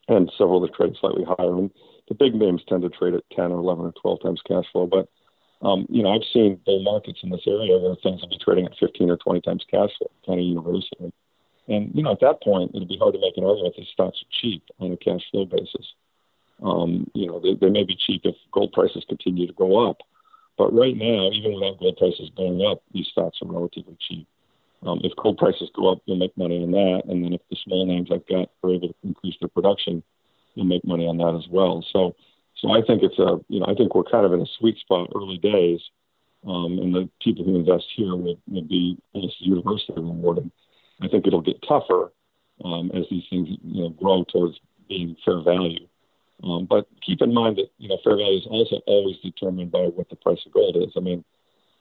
and 0.07 0.31
several 0.37 0.61
that 0.61 0.73
trading 0.73 0.95
slightly 0.99 1.23
higher. 1.23 1.55
And 1.55 1.71
the 2.07 2.15
big 2.15 2.35
names 2.35 2.61
tend 2.67 2.81
to 2.83 2.89
trade 2.89 3.13
at 3.13 3.23
10 3.35 3.51
or 3.51 3.59
11 3.59 3.85
or 3.85 3.93
12 4.01 4.21
times 4.21 4.41
cash 4.47 4.65
flow. 4.71 4.87
But 4.87 5.07
um, 5.61 5.85
you 5.89 6.01
know, 6.01 6.09
I've 6.09 6.25
seen 6.33 6.59
bull 6.65 6.81
markets 6.81 7.19
in 7.23 7.29
this 7.29 7.45
area 7.45 7.77
where 7.77 7.95
things 8.01 8.21
will 8.21 8.29
be 8.29 8.39
trading 8.43 8.65
at 8.65 8.77
15 8.79 9.09
or 9.09 9.17
20 9.17 9.41
times 9.41 9.65
cash 9.69 9.91
flow, 9.97 10.11
kind 10.25 10.39
of 10.39 10.45
universally. 10.45 11.13
And 11.67 11.91
you 11.93 12.03
know, 12.03 12.11
at 12.11 12.19
that 12.21 12.41
point, 12.41 12.71
it'd 12.73 12.87
be 12.87 12.97
hard 12.97 13.13
to 13.13 13.19
make 13.19 13.37
an 13.37 13.45
argument 13.45 13.75
that 13.77 13.85
stocks 13.87 14.21
are 14.21 14.33
cheap 14.41 14.63
on 14.79 14.91
a 14.91 14.97
cash 14.97 15.21
flow 15.29 15.45
basis. 15.45 15.93
Um, 16.63 17.09
you 17.13 17.27
know, 17.27 17.39
they, 17.39 17.53
they 17.53 17.69
may 17.69 17.83
be 17.83 17.95
cheap 17.95 18.21
if 18.23 18.35
gold 18.51 18.71
prices 18.73 19.05
continue 19.07 19.47
to 19.47 19.53
go 19.53 19.89
up, 19.89 19.97
but 20.57 20.73
right 20.73 20.95
now, 20.95 21.29
even 21.31 21.53
without 21.53 21.79
gold 21.79 21.97
prices 21.97 22.31
going 22.35 22.65
up, 22.65 22.83
these 22.91 23.07
stocks 23.11 23.39
are 23.41 23.51
relatively 23.51 23.97
cheap. 24.07 24.27
Um, 24.83 24.99
if 25.03 25.15
gold 25.15 25.37
prices 25.37 25.69
go 25.75 25.91
up, 25.91 25.99
you'll 26.05 26.17
make 26.17 26.35
money 26.35 26.63
on 26.63 26.71
that, 26.71 27.03
and 27.07 27.23
then 27.23 27.33
if 27.33 27.41
the 27.49 27.57
small 27.63 27.85
names 27.85 28.09
I've 28.11 28.27
got 28.27 28.49
are 28.63 28.73
able 28.73 28.89
to 28.89 28.95
increase 29.03 29.35
their 29.39 29.49
production, 29.49 30.03
you'll 30.55 30.65
make 30.65 30.83
money 30.83 31.07
on 31.07 31.17
that 31.17 31.35
as 31.35 31.47
well. 31.49 31.85
So 31.93 32.15
so 32.61 32.71
I 32.71 32.81
think 32.85 33.01
it's 33.01 33.17
a, 33.17 33.39
you 33.49 33.59
know, 33.59 33.65
I 33.67 33.73
think 33.73 33.95
we're 33.95 34.03
kind 34.03 34.25
of 34.25 34.33
in 34.33 34.41
a 34.41 34.45
sweet 34.59 34.77
spot 34.77 35.09
early 35.15 35.39
days, 35.39 35.81
um, 36.45 36.77
and 36.77 36.93
the 36.93 37.09
people 37.19 37.43
who 37.43 37.55
invest 37.55 37.85
here 37.95 38.15
will, 38.15 38.37
will 38.47 38.63
be 38.63 38.97
almost 39.13 39.35
universally 39.41 39.97
rewarded. 40.01 40.51
I 41.01 41.07
think 41.07 41.25
it'll 41.25 41.41
get 41.41 41.63
tougher 41.67 42.13
um, 42.63 42.91
as 42.93 43.05
these 43.09 43.23
things, 43.31 43.49
you 43.63 43.83
know, 43.83 43.89
grow 43.89 44.23
towards 44.25 44.59
being 44.87 45.15
fair 45.25 45.41
value. 45.41 45.87
Um, 46.43 46.67
but 46.69 46.87
keep 47.05 47.21
in 47.21 47.33
mind 47.33 47.57
that 47.57 47.69
you 47.77 47.87
know 47.87 47.97
fair 48.03 48.15
value 48.15 48.37
is 48.37 48.47
also 48.49 48.77
always 48.87 49.17
determined 49.17 49.71
by 49.71 49.85
what 49.85 50.09
the 50.09 50.15
price 50.15 50.41
of 50.45 50.53
gold 50.53 50.75
is. 50.77 50.93
I 50.95 50.99
mean, 50.99 51.23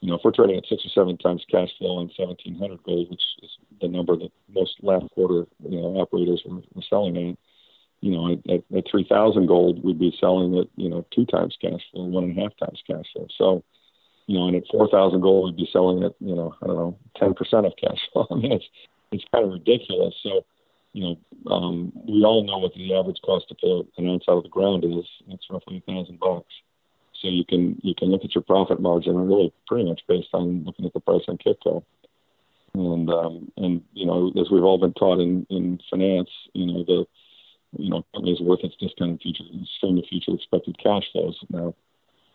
you 0.01 0.09
know, 0.09 0.17
if 0.17 0.23
we're 0.25 0.33
trading 0.33 0.57
at 0.57 0.67
six 0.67 0.85
or 0.85 0.91
seven 0.91 1.17
times 1.19 1.45
cash 1.51 1.69
flow 1.79 1.97
on 1.97 2.11
1,700 2.17 2.83
gold, 2.85 3.11
which 3.11 3.23
is 3.43 3.51
the 3.81 3.89
number 3.89 4.17
that 4.17 4.33
most 4.49 4.77
last 4.83 5.07
quarter 5.15 5.47
you 5.67 5.81
know 5.81 6.01
operators 6.01 6.43
were, 6.47 6.61
were 6.75 6.83
selling 6.89 7.17
at, 7.17 7.39
you 8.01 8.13
know, 8.13 8.33
at, 8.33 8.51
at, 8.51 8.77
at 8.77 8.91
3,000 8.91 9.47
gold, 9.47 9.85
we'd 9.85 9.99
be 9.99 10.17
selling 10.19 10.59
at, 10.59 10.67
you 10.77 10.89
know, 10.89 11.05
two 11.15 11.27
times 11.27 11.57
cash 11.61 11.81
flow, 11.93 12.05
one 12.05 12.25
and 12.25 12.39
a 12.39 12.43
half 12.43 12.57
times 12.57 12.83
cash 12.87 13.05
flow. 13.13 13.27
So, 13.37 13.65
you 14.27 14.39
know, 14.39 14.49
and 14.49 14.57
at 14.57 14.65
4,000 14.71 15.21
gold, 15.21 15.47
we'd 15.47 15.65
be 15.65 15.71
selling 15.73 16.03
at, 16.05 16.13
you 16.21 16.35
know, 16.35 16.55
I 16.63 16.67
don't 16.67 16.77
know, 16.77 16.99
10% 17.21 17.67
of 17.67 17.73
cash 17.77 17.99
flow. 18.13 18.27
I 18.31 18.35
mean, 18.35 18.53
it's, 18.53 18.65
it's 19.13 19.25
kind 19.33 19.45
of 19.45 19.53
ridiculous. 19.53 20.15
So, 20.23 20.45
you 20.93 21.03
know, 21.03 21.53
um, 21.53 21.93
we 22.09 22.25
all 22.25 22.45
know 22.45 22.59
what 22.59 22.75
the 22.75 22.95
average 22.95 23.21
cost 23.25 23.49
to 23.49 23.55
pull 23.55 23.87
an 23.97 24.09
ounce 24.09 24.25
out 24.29 24.39
of 24.39 24.43
the 24.45 24.49
ground 24.49 24.85
is. 24.85 25.05
It's 25.29 25.47
roughly 25.51 25.83
a 25.87 25.93
thousand 25.93 26.19
bucks. 26.19 26.53
So 27.21 27.29
you 27.29 27.45
can 27.45 27.79
you 27.83 27.95
can 27.95 28.09
look 28.11 28.25
at 28.25 28.35
your 28.35 28.43
profit 28.43 28.81
margin 28.81 29.15
and 29.15 29.29
really 29.29 29.53
pretty 29.67 29.89
much 29.89 30.01
based 30.09 30.31
on 30.33 30.65
looking 30.65 30.87
at 30.87 30.95
the 30.95 31.01
price 31.01 31.23
on 31.29 31.39
Kitco. 31.39 31.85
And 32.75 33.11
um, 33.11 33.53
and 33.57 33.83
you 33.93 34.07
know, 34.07 34.33
as 34.41 34.51
we've 34.51 34.65
all 34.65 34.79
been 34.79 34.95
taught 34.95 35.21
in 35.21 35.47
in 35.51 35.81
finance, 35.91 36.31
you 36.55 36.67
know, 36.67 36.85
the 36.85 37.07
you 37.77 37.91
know, 37.91 38.05
companies 38.15 38.41
worth 38.41 38.61
its 38.65 38.77
discounted 38.77 39.21
future, 39.21 39.45
stream 39.77 39.99
of 39.99 40.05
future 40.09 40.33
expected 40.35 40.77
cash 40.79 41.05
flows. 41.13 41.39
Now, 41.51 41.75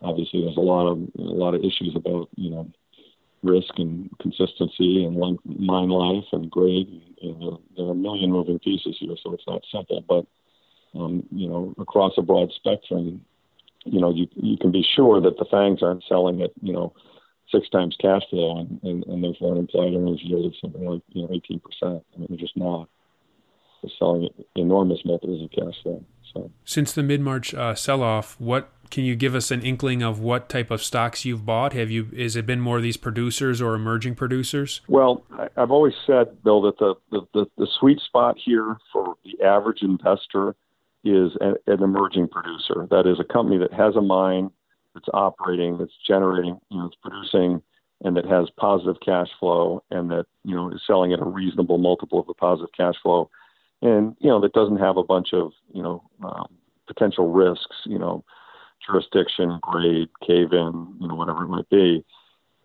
obviously, 0.02 0.42
there's 0.42 0.58
a 0.58 0.62
lot 0.62 0.88
of 0.88 0.98
a 1.18 1.22
lot 1.22 1.56
of 1.56 1.62
issues 1.64 1.94
about 1.96 2.30
you 2.36 2.52
know 2.52 2.72
risk 3.44 3.78
and 3.78 4.10
consistency 4.20 5.06
and 5.06 5.16
long, 5.16 5.38
mine 5.46 5.90
life 5.90 6.26
and 6.32 6.50
grade. 6.50 6.88
And, 7.22 7.42
you 7.42 7.52
know, 7.52 7.62
there 7.78 7.86
are 7.86 7.92
a 7.92 7.96
million 7.96 8.32
moving 8.32 8.60
pieces 8.60 8.98
here, 9.00 9.16
so 9.22 9.34
it's 9.34 9.48
not 9.48 9.64
simple. 9.72 10.04
But 10.08 10.26
um, 11.00 11.24
you 11.32 11.48
know, 11.48 11.74
across 11.78 12.14
a 12.18 12.22
broad 12.22 12.52
spectrum, 12.56 13.24
you 13.86 14.00
know, 14.00 14.12
you 14.12 14.28
you 14.36 14.58
can 14.58 14.72
be 14.72 14.86
sure 14.96 15.22
that 15.22 15.38
the 15.38 15.46
FAANGs 15.46 15.84
aren't 15.84 16.04
selling 16.08 16.42
at 16.42 16.52
you 16.62 16.74
know 16.74 16.94
six 17.52 17.70
times 17.70 17.96
cash 18.00 18.24
flow, 18.30 18.60
and, 18.60 18.80
and, 18.84 19.04
and 19.06 19.24
therefore 19.24 19.54
an 19.54 19.60
implied 19.60 19.94
earnings 19.94 20.22
yield 20.24 20.46
of 20.46 20.54
something 20.60 20.86
like 20.86 21.02
you 21.10 21.24
know 21.24 21.30
18 21.34 21.60
percent. 21.60 22.04
I 22.16 22.18
mean, 22.18 22.28
they're 22.30 22.38
just 22.38 22.58
not 22.58 22.90
selling 23.98 24.30
enormous 24.56 25.00
multiples 25.06 25.44
of 25.44 25.52
cash 25.52 25.82
flow. 25.84 26.04
So 26.34 26.52
since 26.64 26.92
the 26.92 27.04
mid 27.04 27.22
March 27.22 27.54
uh, 27.54 27.76
sell 27.76 28.04
off, 28.04 28.40
what 28.40 28.72
can 28.92 29.04
you 29.04 29.16
give 29.16 29.36
us 29.36 29.52
an 29.52 29.62
inkling 29.62 30.04
of 30.04 30.20
what 30.20 30.50
type 30.50 30.72
of 30.72 30.84
stocks 30.84 31.26
you've 31.26 31.46
bought? 31.46 31.74
Have 31.74 31.90
you 31.90 32.10
is 32.14 32.36
it 32.36 32.46
been 32.46 32.60
more 32.60 32.78
of 32.78 32.84
these 32.84 32.98
producers 32.98 33.62
or 33.62 33.74
emerging 33.74 34.16
producers? 34.16 34.82
Well, 34.88 35.24
I, 35.32 35.48
have 35.58 35.72
always 35.72 35.94
said, 36.06 36.44
Bill, 36.44 36.62
that 36.64 36.78
the, 36.78 36.96
the, 37.12 37.22
the, 37.34 37.46
the 37.58 37.68
sweet 37.80 38.00
spot 38.00 38.38
here 38.44 38.78
for 38.92 39.16
the 39.24 39.44
average 39.44 39.82
investor 39.82 40.56
is 41.04 41.32
a, 41.42 41.54
an 41.72 41.84
emerging 41.84 42.28
producer. 42.30 42.88
That 42.90 43.08
is 43.08 43.20
a 43.20 43.24
company 43.24 43.58
that 43.60 43.74
has 43.74 43.96
a 43.96 44.02
mine 44.02 44.50
that's 44.94 45.10
operating, 45.14 45.78
that's 45.78 45.94
generating, 46.08 46.60
you 46.70 46.78
know, 46.78 46.86
it's 46.86 46.96
producing, 47.02 47.62
and 48.04 48.18
that 48.18 48.26
has 48.26 48.50
positive 48.58 48.96
cash 49.06 49.30
flow, 49.40 49.84
and 49.92 50.10
that 50.12 50.26
you 50.44 50.56
know 50.56 50.70
is 50.72 50.82
selling 50.86 51.14
at 51.14 51.20
a 51.20 51.26
reasonable 51.26 51.78
multiple 51.78 52.20
of 52.20 52.28
the 52.28 52.34
positive 52.34 52.72
cash 52.76 52.96
flow, 53.02 53.30
and 53.82 54.16
you 54.20 54.30
know 54.30 54.40
that 54.42 54.54
doesn't 54.54 54.78
have 54.78 54.98
a 54.98 55.04
bunch 55.04 55.34
of 55.34 55.52
you 55.74 55.82
know 55.82 56.04
um, 56.24 56.48
potential 56.88 57.32
risks, 57.32 57.76
you 57.86 58.00
know, 58.00 58.24
jurisdiction, 58.86 59.60
grade, 59.62 60.10
cave 60.26 60.54
in, 60.54 60.96
you 61.00 61.08
know, 61.08 61.16
whatever 61.16 61.44
it 61.44 61.50
might 61.50 61.70
be, 61.70 62.06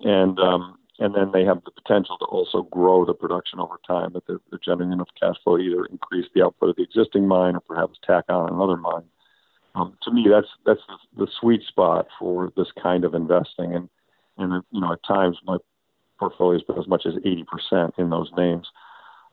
and 0.01 0.38
um, 0.38 0.77
and 0.99 1.14
then 1.14 1.33
they 1.33 1.44
have 1.44 1.62
the 1.64 1.70
potential 1.70 2.18
to 2.18 2.27
also 2.27 2.62
grow 2.62 3.05
the 3.05 3.14
production 3.14 3.59
over 3.59 3.81
time, 3.87 4.11
but 4.12 4.23
they're, 4.27 4.40
they're 4.51 4.61
generating 4.62 4.92
enough 4.92 5.09
cash 5.18 5.37
flow 5.42 5.59
either 5.59 5.87
increase 5.87 6.27
the 6.35 6.44
output 6.44 6.70
of 6.70 6.77
the 6.77 6.83
existing 6.83 7.27
mine 7.27 7.57
or 7.57 7.61
perhaps 7.61 7.99
tack 8.07 8.25
on 8.29 8.53
another 8.53 8.77
mine. 8.77 9.05
Um, 9.75 9.96
to 10.03 10.11
me, 10.11 10.27
that's 10.29 10.49
that's 10.66 10.83
the, 10.88 11.25
the 11.25 11.33
sweet 11.40 11.62
spot 11.62 12.09
for 12.18 12.53
this 12.57 12.70
kind 12.83 13.05
of 13.05 13.14
investing, 13.14 13.75
and 13.75 13.88
and 14.37 14.62
you 14.70 14.81
know 14.81 14.92
at 14.92 15.03
times 15.05 15.38
my 15.44 15.57
portfolio 16.18 16.59
has 16.59 16.62
been 16.62 16.79
as 16.79 16.87
much 16.87 17.07
as 17.07 17.14
80% 17.14 17.99
in 17.99 18.11
those 18.11 18.31
names. 18.37 18.68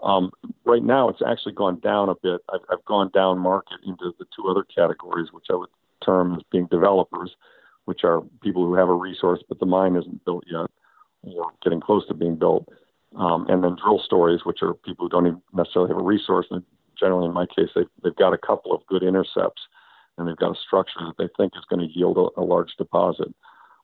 Um, 0.04 0.32
right 0.66 0.84
now, 0.84 1.10
it's 1.10 1.22
actually 1.26 1.54
gone 1.54 1.80
down 1.80 2.10
a 2.10 2.16
bit. 2.16 2.42
I've, 2.54 2.62
I've 2.70 2.86
gone 2.86 3.10
down 3.14 3.40
market 3.40 3.80
into 3.86 4.14
the 4.20 4.26
two 4.36 4.48
other 4.48 4.64
categories, 4.64 5.30
which 5.32 5.48
I 5.50 5.56
would 5.56 5.70
term 6.06 6.36
as 6.36 6.44
being 6.52 6.68
developers, 6.68 7.36
which 7.86 8.04
are 8.04 8.22
people 8.42 8.66
who 8.66 8.76
have 8.76 8.90
a 8.90 8.94
resource 8.94 9.42
but 9.48 9.60
the 9.60 9.66
mine 9.66 9.96
isn't 9.96 10.24
built 10.26 10.44
yet 10.46 10.70
or 11.24 11.52
getting 11.64 11.82
close 11.82 12.08
to 12.08 12.14
being 12.14 12.36
built. 12.36 12.68
Um, 13.16 13.48
and 13.50 13.64
then 13.64 13.78
drill 13.82 14.02
stories, 14.04 14.42
which 14.44 14.60
are 14.62 14.74
people 14.74 15.06
who 15.06 15.10
don't 15.10 15.28
even 15.28 15.42
necessarily 15.54 15.90
have 15.90 16.00
a 16.00 16.04
resource. 16.04 16.46
And 16.52 16.64
generally, 17.00 17.26
in 17.26 17.34
my 17.34 17.46
case, 17.46 17.70
they've, 17.74 17.90
they've 18.04 18.16
got 18.16 18.34
a 18.34 18.38
couple 18.38 18.74
of 18.74 18.86
good 18.88 19.02
intercepts 19.02 19.62
and 20.18 20.28
they've 20.28 20.38
got 20.38 20.56
a 20.56 20.60
structure 20.60 21.00
that 21.00 21.18
they 21.18 21.30
think 21.38 21.54
is 21.56 21.66
going 21.70 21.88
to 21.88 21.98
yield 21.98 22.18
a, 22.18 22.42
a 22.42 22.44
large 22.44 22.76
deposit. 22.78 23.34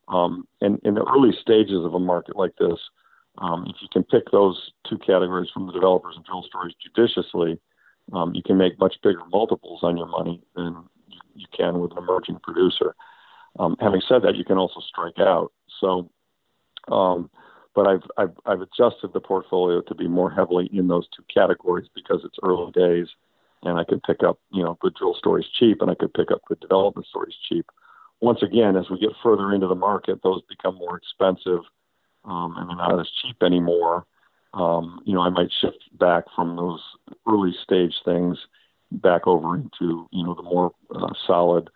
Um, 0.10 0.48
and 0.62 0.80
in 0.84 0.96
the 0.96 1.06
early 1.06 1.32
stages 1.42 1.84
of 1.84 1.94
a 1.94 2.00
market 2.00 2.36
like 2.36 2.56
this, 2.58 2.80
um, 3.38 3.66
if 3.68 3.76
you 3.82 3.88
can 3.92 4.04
pick 4.04 4.32
those 4.32 4.72
two 4.88 4.98
categories 4.98 5.50
from 5.54 5.68
the 5.68 5.74
developers 5.74 6.16
and 6.16 6.26
drill 6.26 6.44
stories 6.44 6.76
judiciously, 6.82 7.60
um, 8.12 8.34
you 8.36 8.44
can 8.44 8.58
make 8.58 8.80
much 8.80 8.96
bigger 9.02 9.24
multiples 9.32 9.80
on 9.84 9.98
your 9.98 10.08
money 10.08 10.42
than 10.56 10.84
you, 11.08 11.20
you 11.36 11.48
can 11.56 11.80
with 11.80 11.92
an 11.92 11.98
emerging 11.98 12.40
producer. 12.44 12.96
Um, 13.60 13.76
having 13.80 14.02
said 14.08 14.24
that, 14.24 14.36
you 14.36 14.44
can 14.44 14.58
also 14.58 14.82
strike 14.82 15.20
out. 15.20 15.52
So 15.80 16.10
um, 16.92 17.30
but 17.76 17.88
I've, 17.88 18.04
I've 18.18 18.36
I've 18.46 18.62
adjusted 18.62 19.14
the 19.14 19.20
portfolio 19.20 19.82
to 19.82 19.96
be 19.96 20.08
more 20.08 20.30
heavily 20.30 20.70
in 20.72 20.88
those 20.88 21.08
two 21.16 21.24
categories 21.34 21.88
because 21.96 22.22
it's 22.24 22.38
early 22.44 22.72
days, 22.72 23.08
and 23.64 23.80
I 23.80 23.84
could 23.84 24.04
pick 24.04 24.24
up 24.24 24.40
you 24.52 24.64
know 24.64 24.78
good 24.80 24.94
drill 24.96 25.16
stories 25.16 25.48
cheap, 25.58 25.82
and 25.82 25.90
I 25.90 25.96
could 25.96 26.14
pick 26.14 26.32
up 26.32 26.42
good 26.48 26.60
development 26.60 27.08
stories 27.08 27.36
cheap. 27.50 27.66
Once 28.22 28.42
again, 28.42 28.78
as 28.78 28.90
we 28.90 29.00
get 29.00 29.10
further 29.22 29.54
into 29.54 29.68
the 29.68 29.76
market, 29.76 30.22
those 30.24 30.42
become 30.48 30.76
more 30.76 30.98
expensive, 30.98 31.62
um, 32.26 32.56
and 32.58 32.70
they're 32.70 32.78
not 32.78 33.00
as 33.00 33.10
cheap 33.22 33.42
anymore. 33.44 34.06
Um, 34.54 35.02
you 35.06 35.14
know, 35.14 35.22
I 35.22 35.30
might 35.30 35.52
shift 35.62 35.80
back 35.98 36.26
from 36.36 36.56
those 36.56 36.82
early 37.28 37.56
stage 37.64 37.96
things 38.06 38.38
back 38.92 39.26
over 39.26 39.56
into 39.56 40.08
you 40.12 40.24
know 40.24 40.36
the 40.36 40.44
more 40.44 40.72
uh, 40.94 41.14
solid, 41.26 41.70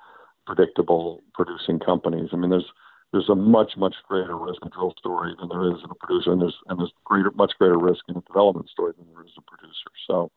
predictable 0.45 1.23
producing 1.33 1.79
companies. 1.79 2.29
I 2.31 2.35
mean, 2.35 2.51
there's 2.51 2.71
there's 3.11 3.29
a 3.29 3.35
much 3.35 3.73
much 3.77 3.95
greater 4.07 4.37
risk 4.37 4.61
in 4.63 4.69
drill 4.69 4.93
story 4.97 5.33
than 5.39 5.49
there 5.49 5.67
is 5.71 5.83
in 5.83 5.89
a 5.89 5.95
producer, 5.95 6.31
and 6.31 6.41
there's 6.41 6.57
and 6.67 6.79
there's 6.79 6.93
greater 7.03 7.31
much 7.31 7.53
greater 7.57 7.79
risk 7.79 8.03
in 8.07 8.17
a 8.17 8.21
development 8.21 8.69
story 8.69 8.93
than 8.97 9.07
there 9.13 9.25
is 9.25 9.31
a 9.37 9.41
producer. 9.41 9.89
So, 10.05 10.31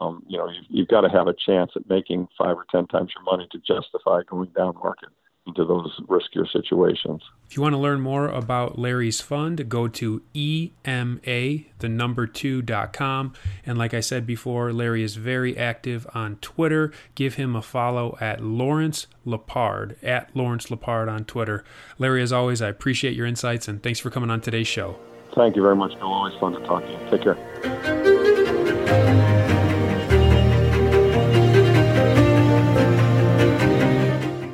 um, 0.00 0.24
you 0.26 0.38
know, 0.38 0.48
you've, 0.48 0.66
you've 0.68 0.88
got 0.88 1.02
to 1.02 1.08
have 1.08 1.28
a 1.28 1.34
chance 1.34 1.72
at 1.76 1.88
making 1.88 2.26
five 2.36 2.56
or 2.56 2.66
ten 2.70 2.86
times 2.88 3.12
your 3.14 3.24
money 3.24 3.46
to 3.52 3.58
justify 3.58 4.22
going 4.28 4.50
down 4.56 4.74
market 4.74 5.10
into 5.46 5.64
those 5.64 5.98
riskier 6.06 6.50
situations. 6.52 7.22
If 7.48 7.56
you 7.56 7.62
want 7.62 7.74
to 7.74 7.78
learn 7.78 8.00
more 8.00 8.28
about 8.28 8.78
Larry's 8.78 9.20
fund, 9.20 9.68
go 9.68 9.88
to 9.88 10.22
EMA, 10.34 11.58
the 11.78 11.88
number 11.88 12.26
two.com. 12.26 13.34
And 13.64 13.78
like 13.78 13.94
I 13.94 14.00
said 14.00 14.26
before, 14.26 14.72
Larry 14.72 15.02
is 15.02 15.16
very 15.16 15.56
active 15.56 16.06
on 16.14 16.36
Twitter. 16.36 16.92
Give 17.14 17.34
him 17.34 17.54
a 17.54 17.62
follow 17.62 18.16
at 18.20 18.42
Lawrence 18.42 19.06
Lepard, 19.24 19.96
at 20.02 20.34
Lawrence 20.34 20.70
Lepard 20.70 21.08
on 21.08 21.24
Twitter. 21.24 21.64
Larry, 21.98 22.22
as 22.22 22.32
always, 22.32 22.60
I 22.60 22.68
appreciate 22.68 23.14
your 23.14 23.26
insights 23.26 23.68
and 23.68 23.82
thanks 23.82 24.00
for 24.00 24.10
coming 24.10 24.30
on 24.30 24.40
today's 24.40 24.68
show. 24.68 24.98
Thank 25.34 25.54
you 25.54 25.62
very 25.62 25.76
much, 25.76 25.92
Bill. 25.94 26.12
Always 26.12 26.34
fun 26.40 26.52
to 26.52 26.60
talk 26.60 26.82
to 26.82 26.90
you. 26.90 26.98
Take 27.10 27.22
care. 27.22 29.35